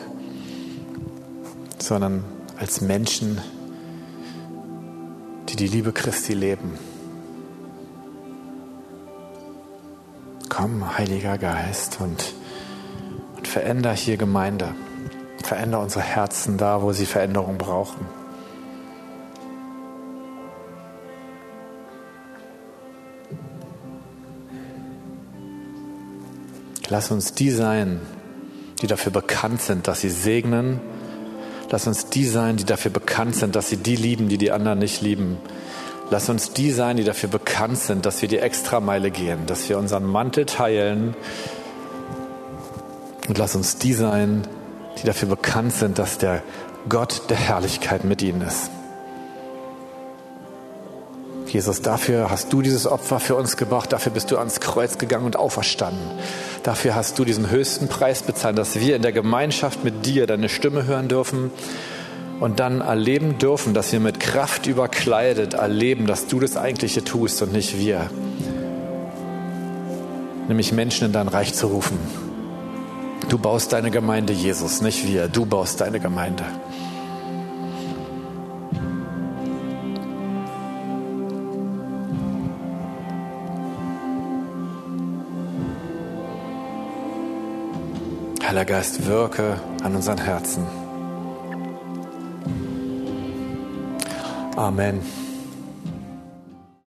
sondern 1.81 2.23
als 2.57 2.81
Menschen, 2.81 3.41
die 5.49 5.57
die 5.57 5.67
Liebe 5.67 5.91
Christi 5.91 6.35
leben. 6.35 6.79
Komm, 10.57 10.97
Heiliger 10.97 11.37
Geist, 11.37 12.01
und, 12.01 12.33
und 13.37 13.49
veränder 13.49 13.93
hier 13.93 14.17
Gemeinde. 14.17 14.73
Veränder 15.43 15.81
unsere 15.81 16.05
Herzen 16.05 16.59
da, 16.59 16.81
wo 16.81 16.93
sie 16.93 17.07
Veränderung 17.07 17.59
brauchen. 17.59 18.07
Lass 26.89 27.11
uns 27.11 27.35
die 27.35 27.51
sein, 27.51 28.01
die 28.81 28.87
dafür 28.87 29.11
bekannt 29.11 29.61
sind, 29.61 29.89
dass 29.89 30.03
sie 30.03 30.11
segnen. 30.11 30.79
Lass 31.69 31.89
uns 31.89 32.11
die 32.11 32.27
sein, 32.27 32.59
die 32.59 32.65
dafür 32.65 32.93
bekannt 32.93 33.35
sind, 33.35 33.57
dass 33.57 33.71
sie 33.71 33.79
die 33.79 33.97
lieben, 33.97 34.29
die 34.29 34.39
die 34.39 34.53
anderen 34.53 34.79
nicht 34.79 35.03
lieben. 35.03 35.37
Lass 36.11 36.29
uns 36.29 36.53
die 36.53 36.71
sein, 36.71 36.97
die 36.97 37.05
dafür 37.05 37.31
bekannt 37.31 37.79
sind, 37.79 38.05
dass 38.05 38.21
wir 38.21 38.29
die 38.29 38.39
Extrameile 38.39 39.11
gehen, 39.11 39.47
dass 39.47 39.69
wir 39.69 39.79
unseren 39.79 40.05
Mantel 40.05 40.45
teilen. 40.45 41.17
Und 43.27 43.39
lass 43.39 43.57
uns 43.57 43.79
die 43.79 43.95
sein, 43.95 44.47
die 45.01 45.07
dafür 45.07 45.29
bekannt 45.29 45.73
sind, 45.73 45.99
dass 45.99 46.19
der 46.19 46.43
Gott 46.89 47.23
der 47.31 47.39
Herrlichkeit 47.39 48.05
mit 48.05 48.21
ihnen 48.23 48.43
ist. 48.43 48.71
Jesus, 51.47 51.81
dafür 51.83 52.31
hast 52.31 52.53
du 52.53 52.63
dieses 52.63 52.87
Opfer 52.87 53.21
für 53.21 53.37
uns 53.37 53.57
gebracht, 53.57 53.93
dafür 53.93 54.13
bist 54.13 54.31
du 54.31 54.39
ans 54.39 54.61
Kreuz 54.61 54.99
gegangen 54.99 55.25
und 55.25 55.37
auferstanden. 55.37 56.03
Dafür 56.65 56.97
hast 56.97 57.19
du 57.19 57.25
diesen 57.25 57.49
höchsten 57.49 57.89
Preis 57.89 58.23
bezahlt, 58.23 58.59
dass 58.59 58.81
wir 58.81 58.97
in 58.97 59.03
der 59.03 59.13
Gemeinschaft 59.13 59.85
mit 59.85 60.05
dir 60.05 60.27
deine 60.27 60.49
Stimme 60.49 60.85
hören 60.85 61.09
dürfen 61.09 61.53
und 62.45 62.61
dann 62.61 62.83
erleben 62.83 63.39
dürfen, 63.39 63.73
dass 63.73 63.91
wir 63.91 64.01
mit 64.01 64.21
Kraft 64.21 64.67
überkleidet 64.67 65.55
erleben, 65.55 66.07
dass 66.07 66.27
du 66.27 66.41
das 66.41 66.59
Eigentliche 66.59 67.03
tust 67.03 67.41
und 67.41 67.55
nicht 67.55 67.79
wir. 67.79 68.11
Nämlich 70.47 70.71
Menschen 70.71 71.07
in 71.07 71.13
dein 71.13 71.29
Reich 71.29 71.55
zu 71.55 71.69
rufen. 71.69 71.99
Du 73.31 73.39
baust 73.39 73.73
deine 73.73 73.91
Gemeinde, 73.91 74.35
Jesus, 74.35 74.83
nicht 74.83 75.09
wir. 75.09 75.29
Du 75.29 75.47
baust 75.47 75.81
deine 75.81 76.01
Gemeinde. 76.01 76.45
Heiliger 88.47 88.67
Geist, 88.67 89.07
wirke 89.07 89.59
an 89.83 89.97
unseren 89.97 90.19
Herzen. 90.19 90.84
Amen. 94.65 95.34